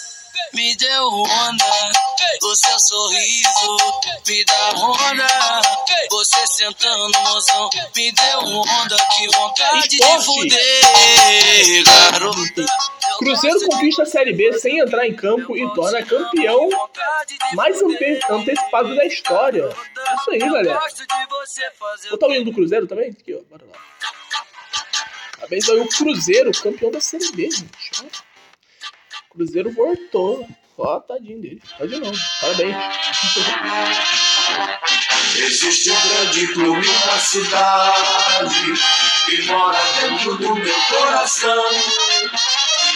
me 0.53 0.77
deu 0.77 1.09
onda. 1.09 1.91
O 2.41 2.55
seu 2.55 2.79
sorriso 2.79 3.77
me 4.29 4.45
dá 4.45 4.71
onda. 4.77 5.27
Você 6.11 6.47
sentando, 6.47 7.19
mozão, 7.21 7.69
me 7.97 8.13
deu 8.13 8.41
onda. 8.61 8.97
Que 9.17 9.27
vontade 9.37 9.89
de 9.89 10.25
fuder, 10.25 11.85
garota. 11.85 12.67
Cruzeiro 13.19 13.61
conquista 13.67 14.03
a 14.03 14.07
Série 14.07 14.33
B 14.33 14.53
sem 14.59 14.79
entrar 14.79 15.07
em 15.07 15.15
campo 15.15 15.57
e 15.57 15.75
torna 15.75 16.03
campeão 16.05 16.69
mais 17.55 17.81
ante- 17.83 18.21
antecipado 18.31 18.95
da 18.97 19.05
história. 19.05 19.69
Isso 19.69 20.31
aí, 20.31 20.39
galera. 20.39 20.81
Eu 22.11 22.19
tô 22.19 22.33
indo 22.33 22.45
do 22.47 22.53
Cruzeiro 22.53 22.87
também? 22.87 23.11
Aqui, 23.11 23.35
ó. 23.35 23.41
Bora 23.51 23.65
lá. 23.71 23.79
Parabéns 25.37 25.69
aí 25.69 25.79
o 25.81 25.89
Cruzeiro, 25.89 26.51
campeão 26.53 26.91
da 26.91 27.01
Série 27.01 27.31
B, 27.33 27.51
gente. 27.51 28.05
Cruzeiro 29.31 29.71
voltou. 29.73 30.47
Ó, 30.77 30.99
tadinho 31.01 31.41
dele. 31.41 31.63
Tá 31.79 31.87
de 31.87 31.97
novo. 32.01 32.19
Parabéns. 32.41 32.75
Existe 35.37 35.91
um 35.91 36.09
grande 36.09 36.47
clube 36.53 36.87
na 37.07 37.19
cidade 37.19 38.73
que 39.27 39.43
mora 39.43 39.79
dentro 40.01 40.35
do 40.37 40.55
meu 40.55 40.75
coração. 40.89 41.65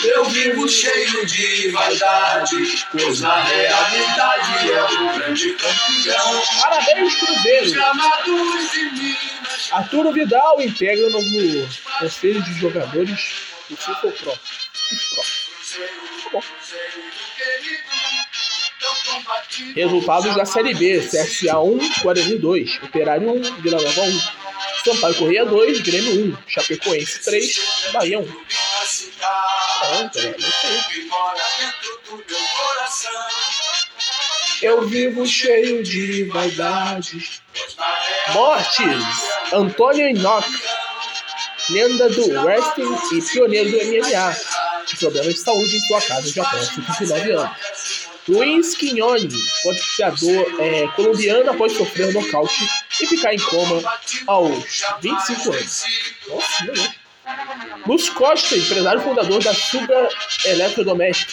Eu 0.04 0.24
vivo 0.26 0.68
cheio 0.68 1.26
de 1.26 1.70
vaidade, 1.70 2.86
pois 2.92 3.20
na 3.20 3.42
realidade 3.42 4.70
é 4.70 4.82
o 4.84 5.18
grande 5.18 5.52
campeão. 5.54 6.42
Parabéns, 6.60 7.14
Cruzeiro. 7.16 7.70
Gramados 7.72 8.72
Minas, 8.92 9.68
Arturo 9.72 10.12
Vidal 10.12 10.60
integra 10.60 11.06
o 11.06 11.10
novo 11.10 11.68
conselho 11.98 12.42
de 12.42 12.60
jogadores 12.60 13.32
do 13.68 13.76
FIFA 13.76 14.12
Pro. 14.12 14.32
Tá 14.32 16.30
bom. 16.32 16.42
Resultados 19.74 20.36
da 20.36 20.44
Série 20.44 20.74
B: 20.74 21.00
CSA 21.00 21.58
1, 21.58 21.78
Guarani 22.02 22.38
2, 22.38 22.82
Operário 22.84 23.30
1, 23.32 23.42
Vila 23.60 23.80
Nova 23.80 24.02
1, 24.02 24.20
Sampaio 24.84 25.14
Correia 25.16 25.44
2, 25.44 25.80
Grêmio 25.80 26.32
1, 26.32 26.36
Chapecoense 26.46 27.24
3, 27.24 27.90
Bahia 27.92 28.20
1. 28.20 28.28
Coração. 32.56 33.12
Eu 34.60 34.88
vivo 34.88 35.26
cheio 35.26 35.82
de 35.82 36.24
realidade 36.24 37.40
Mortes: 38.32 39.04
Antônio 39.52 40.06
Enoch, 40.08 40.46
lenda 41.70 42.08
do 42.10 42.40
wrestling 42.42 42.96
e 43.12 43.22
pioneiro 43.22 43.70
do 43.70 43.76
MMA, 43.76 44.36
de 44.86 44.96
problemas 44.96 45.34
de 45.34 45.40
saúde 45.40 45.76
em 45.76 45.80
sua 45.86 46.00
casa 46.02 46.28
já 46.30 46.42
após 46.42 46.66
59 46.68 47.32
anos. 47.32 48.08
Luiz 48.28 48.74
Quignoni, 48.74 49.28
boxeador 49.64 50.60
é, 50.60 50.86
colombiano 50.88 51.50
após 51.50 51.72
sofrer 51.72 52.12
nocaute 52.12 52.68
e 53.00 53.06
ficar 53.06 53.32
em 53.32 53.38
coma 53.38 53.82
aos 54.26 54.82
25 55.00 55.52
anos. 55.52 55.84
Nossa, 56.28 56.64
meu 56.64 56.74
Deus. 56.74 57.07
Luz 57.86 58.08
Costa, 58.10 58.56
empresário 58.56 59.00
fundador 59.00 59.42
da 59.42 59.54
Suga 59.54 60.08
Eletrodoméstica, 60.44 61.32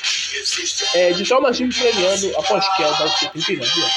é, 0.94 1.12
de 1.12 1.24
traumatismo 1.24 1.74
craniano 1.74 2.38
após 2.38 2.68
queda 2.78 2.98
aos 3.04 3.20
79 3.20 3.82
anos. 3.82 3.94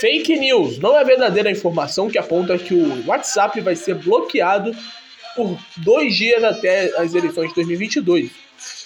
Fake 0.00 0.36
news. 0.36 0.78
Não 0.78 0.98
é 0.98 1.04
verdadeira 1.04 1.48
a 1.48 1.52
informação 1.52 2.10
que 2.10 2.18
aponta 2.18 2.58
que 2.58 2.74
o 2.74 3.06
WhatsApp 3.06 3.60
vai 3.60 3.76
ser 3.76 3.94
bloqueado 3.94 4.74
por 5.34 5.58
dois 5.76 6.14
dias 6.16 6.42
até 6.42 6.86
as 6.98 7.14
eleições 7.14 7.48
de 7.50 7.54
2022. 7.54 8.30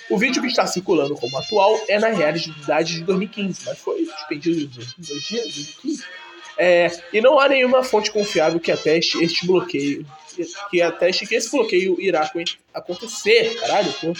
O 0.08 0.16
vídeo 0.16 0.40
que 0.40 0.48
está 0.48 0.66
circulando 0.66 1.14
como 1.16 1.36
atual 1.36 1.76
é 1.88 1.98
na 1.98 2.08
realidade 2.08 2.94
de 2.94 3.04
2015, 3.04 3.62
mas 3.66 3.78
foi 3.78 4.04
suspendido 4.04 4.60
em 4.60 4.66
dois 4.66 5.22
dias, 5.24 5.42
2015. 5.42 6.04
É, 6.58 6.86
e 7.12 7.20
não 7.20 7.38
há 7.38 7.48
nenhuma 7.48 7.82
fonte 7.84 8.10
confiável 8.10 8.58
que 8.58 8.72
ateste 8.72 9.22
este 9.22 9.46
bloqueio, 9.46 10.06
que 10.70 10.80
ateste 10.80 11.26
que 11.26 11.34
esse 11.34 11.50
bloqueio 11.50 12.00
irá 12.00 12.22
acon- 12.22 12.44
acontecer. 12.72 13.58
Caralho, 13.60 13.92
pô. 13.94 14.12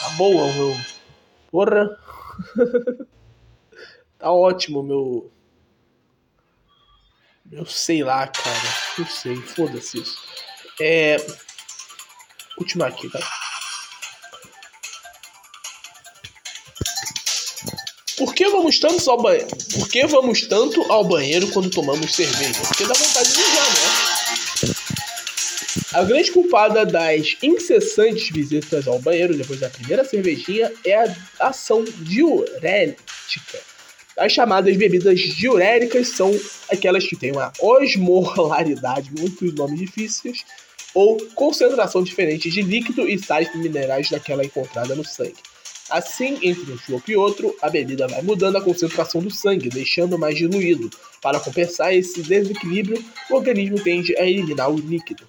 Tá 0.00 0.08
boa, 0.16 0.52
meu. 0.52 0.76
Porra. 1.50 1.98
Tá 4.18 4.30
ótimo, 4.30 4.82
meu. 4.82 5.32
Meu 7.46 7.64
sei 7.64 8.04
lá, 8.04 8.26
cara. 8.28 8.60
Não 8.98 9.06
sei, 9.06 9.34
foda-se 9.36 9.98
isso. 9.98 10.18
É. 10.78 11.16
Última 12.58 12.86
aqui, 12.88 13.08
tá? 13.08 13.18
Que 18.40 18.48
vamos 18.48 18.78
tanto 18.78 19.10
ao 19.10 19.20
banheiro? 19.20 19.48
Por 19.70 19.88
que 19.90 20.06
vamos 20.06 20.40
tanto 20.46 20.80
ao 20.90 21.04
banheiro 21.04 21.46
quando 21.48 21.68
tomamos 21.68 22.14
cerveja? 22.14 22.58
Porque 22.66 22.86
dá 22.86 22.94
vontade 22.94 23.32
de 23.34 23.38
mijar, 23.38 23.70
né? 23.74 24.74
A 25.92 26.02
grande 26.04 26.32
culpada 26.32 26.86
das 26.86 27.36
incessantes 27.42 28.30
visitas 28.30 28.88
ao 28.88 28.98
banheiro 28.98 29.36
depois 29.36 29.60
da 29.60 29.68
primeira 29.68 30.06
cervejinha 30.06 30.72
é 30.86 30.94
a 30.94 31.14
ação 31.38 31.84
diurética. 31.98 33.58
As 34.16 34.32
chamadas 34.32 34.74
bebidas 34.74 35.20
diuréricas 35.20 36.08
são 36.08 36.34
aquelas 36.72 37.06
que 37.06 37.16
têm 37.16 37.32
uma 37.32 37.52
osmolaridade, 37.60 39.10
muitos 39.18 39.52
nomes 39.52 39.78
difíceis, 39.78 40.46
ou 40.94 41.18
concentração 41.34 42.02
diferente 42.02 42.48
de 42.50 42.62
líquido 42.62 43.06
e 43.06 43.18
sais 43.18 43.54
minerais 43.54 44.08
daquela 44.08 44.42
encontrada 44.42 44.94
no 44.94 45.04
sangue. 45.04 45.49
Assim, 45.90 46.38
entre 46.40 46.70
um 46.70 46.78
chope 46.78 47.12
e 47.12 47.16
outro, 47.16 47.54
a 47.60 47.68
bebida 47.68 48.06
vai 48.06 48.22
mudando 48.22 48.56
a 48.56 48.62
concentração 48.62 49.20
do 49.20 49.30
sangue, 49.30 49.68
deixando 49.68 50.16
mais 50.16 50.36
diluído. 50.36 50.88
Para 51.20 51.40
compensar 51.40 51.92
esse 51.92 52.22
desequilíbrio, 52.22 53.04
o 53.28 53.34
organismo 53.34 53.82
tende 53.82 54.16
a 54.16 54.24
eliminar 54.24 54.70
o 54.70 54.78
líquido, 54.78 55.28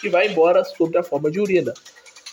que 0.00 0.08
vai 0.08 0.28
embora 0.28 0.64
sob 0.64 0.98
a 0.98 1.02
forma 1.04 1.30
de 1.30 1.40
urina. 1.40 1.72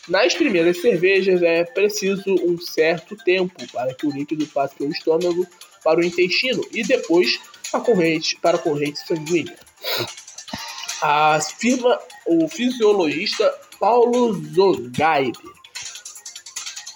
Nas 0.10 0.34
primeiras 0.34 0.82
cervejas 0.82 1.44
é 1.44 1.64
preciso 1.64 2.34
um 2.44 2.58
certo 2.58 3.16
tempo 3.18 3.56
para 3.72 3.94
que 3.94 4.08
o 4.08 4.12
líquido 4.12 4.48
passe 4.48 4.76
pelo 4.76 4.92
estômago 4.92 5.46
para 5.84 6.00
o 6.00 6.04
intestino 6.04 6.66
e 6.72 6.84
depois 6.84 7.40
a 7.72 7.80
corrente 7.80 8.36
para 8.42 8.58
a 8.58 8.60
corrente 8.60 9.00
sanguínea. 9.06 9.58
A 11.02 11.40
firma 11.40 12.00
o 12.26 12.48
fisiologista 12.48 13.54
Paulo 13.80 14.34
Zogaib 14.54 15.38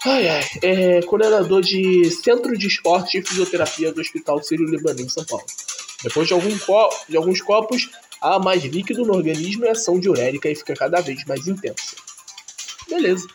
ai, 0.06 0.28
ai, 0.28 0.44
é 0.62 1.02
coordenador 1.04 1.62
de 1.62 2.10
Centro 2.12 2.58
de 2.58 2.68
Esporte 2.68 3.18
e 3.18 3.22
Fisioterapia 3.26 3.91
do 3.91 4.02
Hospital 4.02 4.41
Sírio-Libanês 4.44 5.08
em 5.08 5.10
São 5.10 5.26
Paulo. 5.26 5.46
Depois 6.04 6.28
de, 6.28 6.34
algum 6.34 6.58
co- 6.60 6.89
de 7.10 7.18
alguns 7.18 7.41
copos, 7.41 7.89
há 8.22 8.38
mais 8.39 8.63
líquido 8.63 9.04
no 9.06 9.13
organismo 9.15 9.65
e 9.65 9.70
ação 9.70 10.00
diurética 10.00 10.50
e 10.50 10.56
fica 10.56 10.74
cada 10.76 11.02
vez 11.02 11.24
mais 11.26 11.48
intensa. 11.48 11.96
Beleza. 12.88 13.28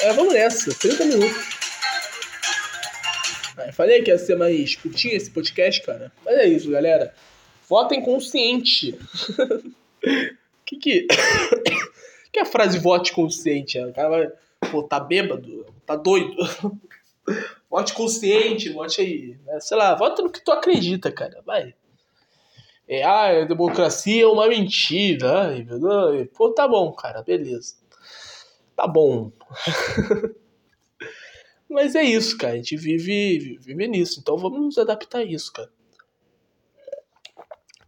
É, 0.00 0.12
vamos 0.12 0.34
nessa. 0.34 0.72
30 0.74 1.04
minutos. 1.06 1.54
Falei 3.72 4.02
que 4.02 4.10
ia 4.10 4.18
ser 4.18 4.36
mais 4.36 4.76
curtinho 4.76 5.16
esse 5.16 5.30
podcast, 5.30 5.82
cara. 5.82 6.12
Mas 6.24 6.36
é 6.36 6.46
isso, 6.46 6.70
galera. 6.70 7.14
Votem 7.68 8.02
consciente. 8.02 8.98
que 10.64 10.76
que... 10.76 11.06
que 12.32 12.38
é 12.38 12.42
a 12.42 12.46
frase 12.46 12.78
vote 12.78 13.12
consciente? 13.12 13.78
O 13.78 13.92
cara 13.92 14.08
vai... 14.08 14.32
Pô, 14.70 14.82
tá 14.82 14.98
bêbado? 14.98 15.66
Tá 15.86 15.96
doido? 15.96 16.36
vote 17.70 17.94
consciente, 17.94 18.70
vote 18.70 19.00
aí. 19.00 19.38
né? 19.44 19.60
Sei 19.60 19.76
lá, 19.76 19.94
vota 19.94 20.22
no 20.22 20.30
que 20.30 20.42
tu 20.42 20.52
acredita, 20.52 21.10
cara. 21.10 21.42
Vai. 21.44 21.74
É, 22.86 23.02
ah, 23.02 23.42
a 23.42 23.44
democracia 23.44 24.24
é 24.24 24.26
uma 24.26 24.48
mentira. 24.48 25.48
Ai. 25.48 25.66
Pô, 26.36 26.50
tá 26.50 26.68
bom, 26.68 26.92
cara. 26.92 27.22
Beleza. 27.22 27.76
Tá 28.76 28.86
bom. 28.86 29.32
Mas 31.68 31.94
é 31.94 32.02
isso, 32.02 32.36
cara. 32.36 32.54
A 32.54 32.56
gente 32.56 32.76
vive, 32.76 33.58
vive 33.60 33.88
nisso. 33.88 34.20
Então 34.20 34.36
vamos 34.36 34.60
nos 34.60 34.78
adaptar 34.78 35.18
a 35.18 35.24
isso, 35.24 35.52
cara. 35.52 35.70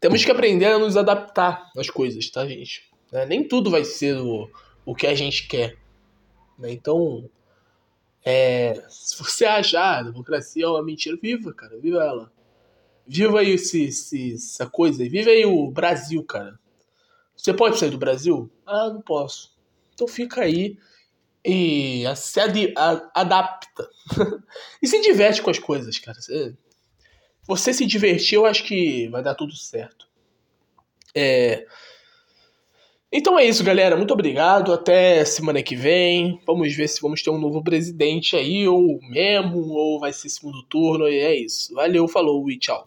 Temos 0.07 0.25
que 0.25 0.31
aprender 0.31 0.67
a 0.67 0.79
nos 0.79 0.97
adaptar 0.97 1.69
às 1.77 1.91
coisas, 1.91 2.31
tá, 2.31 2.47
gente? 2.47 2.89
Né? 3.11 3.27
Nem 3.27 3.43
tudo 3.43 3.73
vai 3.73 3.85
ser 3.85 4.17
o, 4.17 4.49
o 4.85 4.95
que 4.95 5.05
a 5.05 5.17
gente 5.17 5.49
quer. 5.49 5.77
Né? 6.57 6.71
Então, 6.71 7.29
é, 8.25 8.85
se 8.89 9.19
você 9.19 9.45
achar 9.45 9.99
a 9.99 10.03
democracia 10.05 10.65
é 10.65 10.69
uma 10.69 10.85
mentira, 10.85 11.19
viva, 11.21 11.53
cara. 11.53 11.77
Viva 11.81 12.05
ela. 12.05 12.33
Viva 13.05 13.41
aí 13.41 13.51
esse, 13.51 13.87
esse, 13.87 14.35
essa 14.35 14.71
coisa. 14.71 15.03
Viva 15.09 15.31
aí 15.31 15.45
o 15.45 15.69
Brasil, 15.73 16.23
cara. 16.23 16.57
Você 17.37 17.53
pode 17.53 17.77
sair 17.77 17.91
do 17.91 17.99
Brasil? 17.99 18.49
Ah, 18.65 18.89
não 18.89 19.03
posso. 19.03 19.59
Então 19.93 20.07
fica 20.07 20.43
aí 20.43 20.79
e 21.45 22.05
se 22.15 22.39
ad, 22.39 22.75
a, 22.77 23.11
adapta. 23.13 23.91
e 24.81 24.87
se 24.87 25.01
diverte 25.01 25.43
com 25.43 25.51
as 25.51 25.59
coisas, 25.59 25.99
cara. 25.99 26.21
Você, 26.21 26.57
você 27.47 27.73
se 27.73 27.87
divertir, 27.87 28.37
eu 28.37 28.47
acho 28.47 28.65
que 28.65 29.09
vai 29.09 29.23
dar 29.23 29.35
tudo 29.35 29.55
certo. 29.55 30.07
É... 31.15 31.65
Então 33.13 33.39
é 33.39 33.45
isso, 33.45 33.63
galera. 33.63 33.97
Muito 33.97 34.13
obrigado. 34.13 34.73
Até 34.73 35.25
semana 35.25 35.63
que 35.63 35.77
vem. 35.77 36.41
Vamos 36.45 36.75
ver 36.75 36.89
se 36.89 37.01
vamos 37.01 37.23
ter 37.23 37.31
um 37.31 37.39
novo 37.39 37.63
presidente 37.63 38.37
aí, 38.37 38.67
ou 38.67 39.01
mesmo, 39.09 39.59
ou 39.59 40.01
vai 40.01 40.13
ser 40.13 40.29
segundo 40.29 40.63
turno. 40.65 41.09
E 41.09 41.19
é 41.19 41.35
isso. 41.35 41.73
Valeu, 41.75 42.09
falou 42.09 42.51
e 42.51 42.59
tchau. 42.59 42.85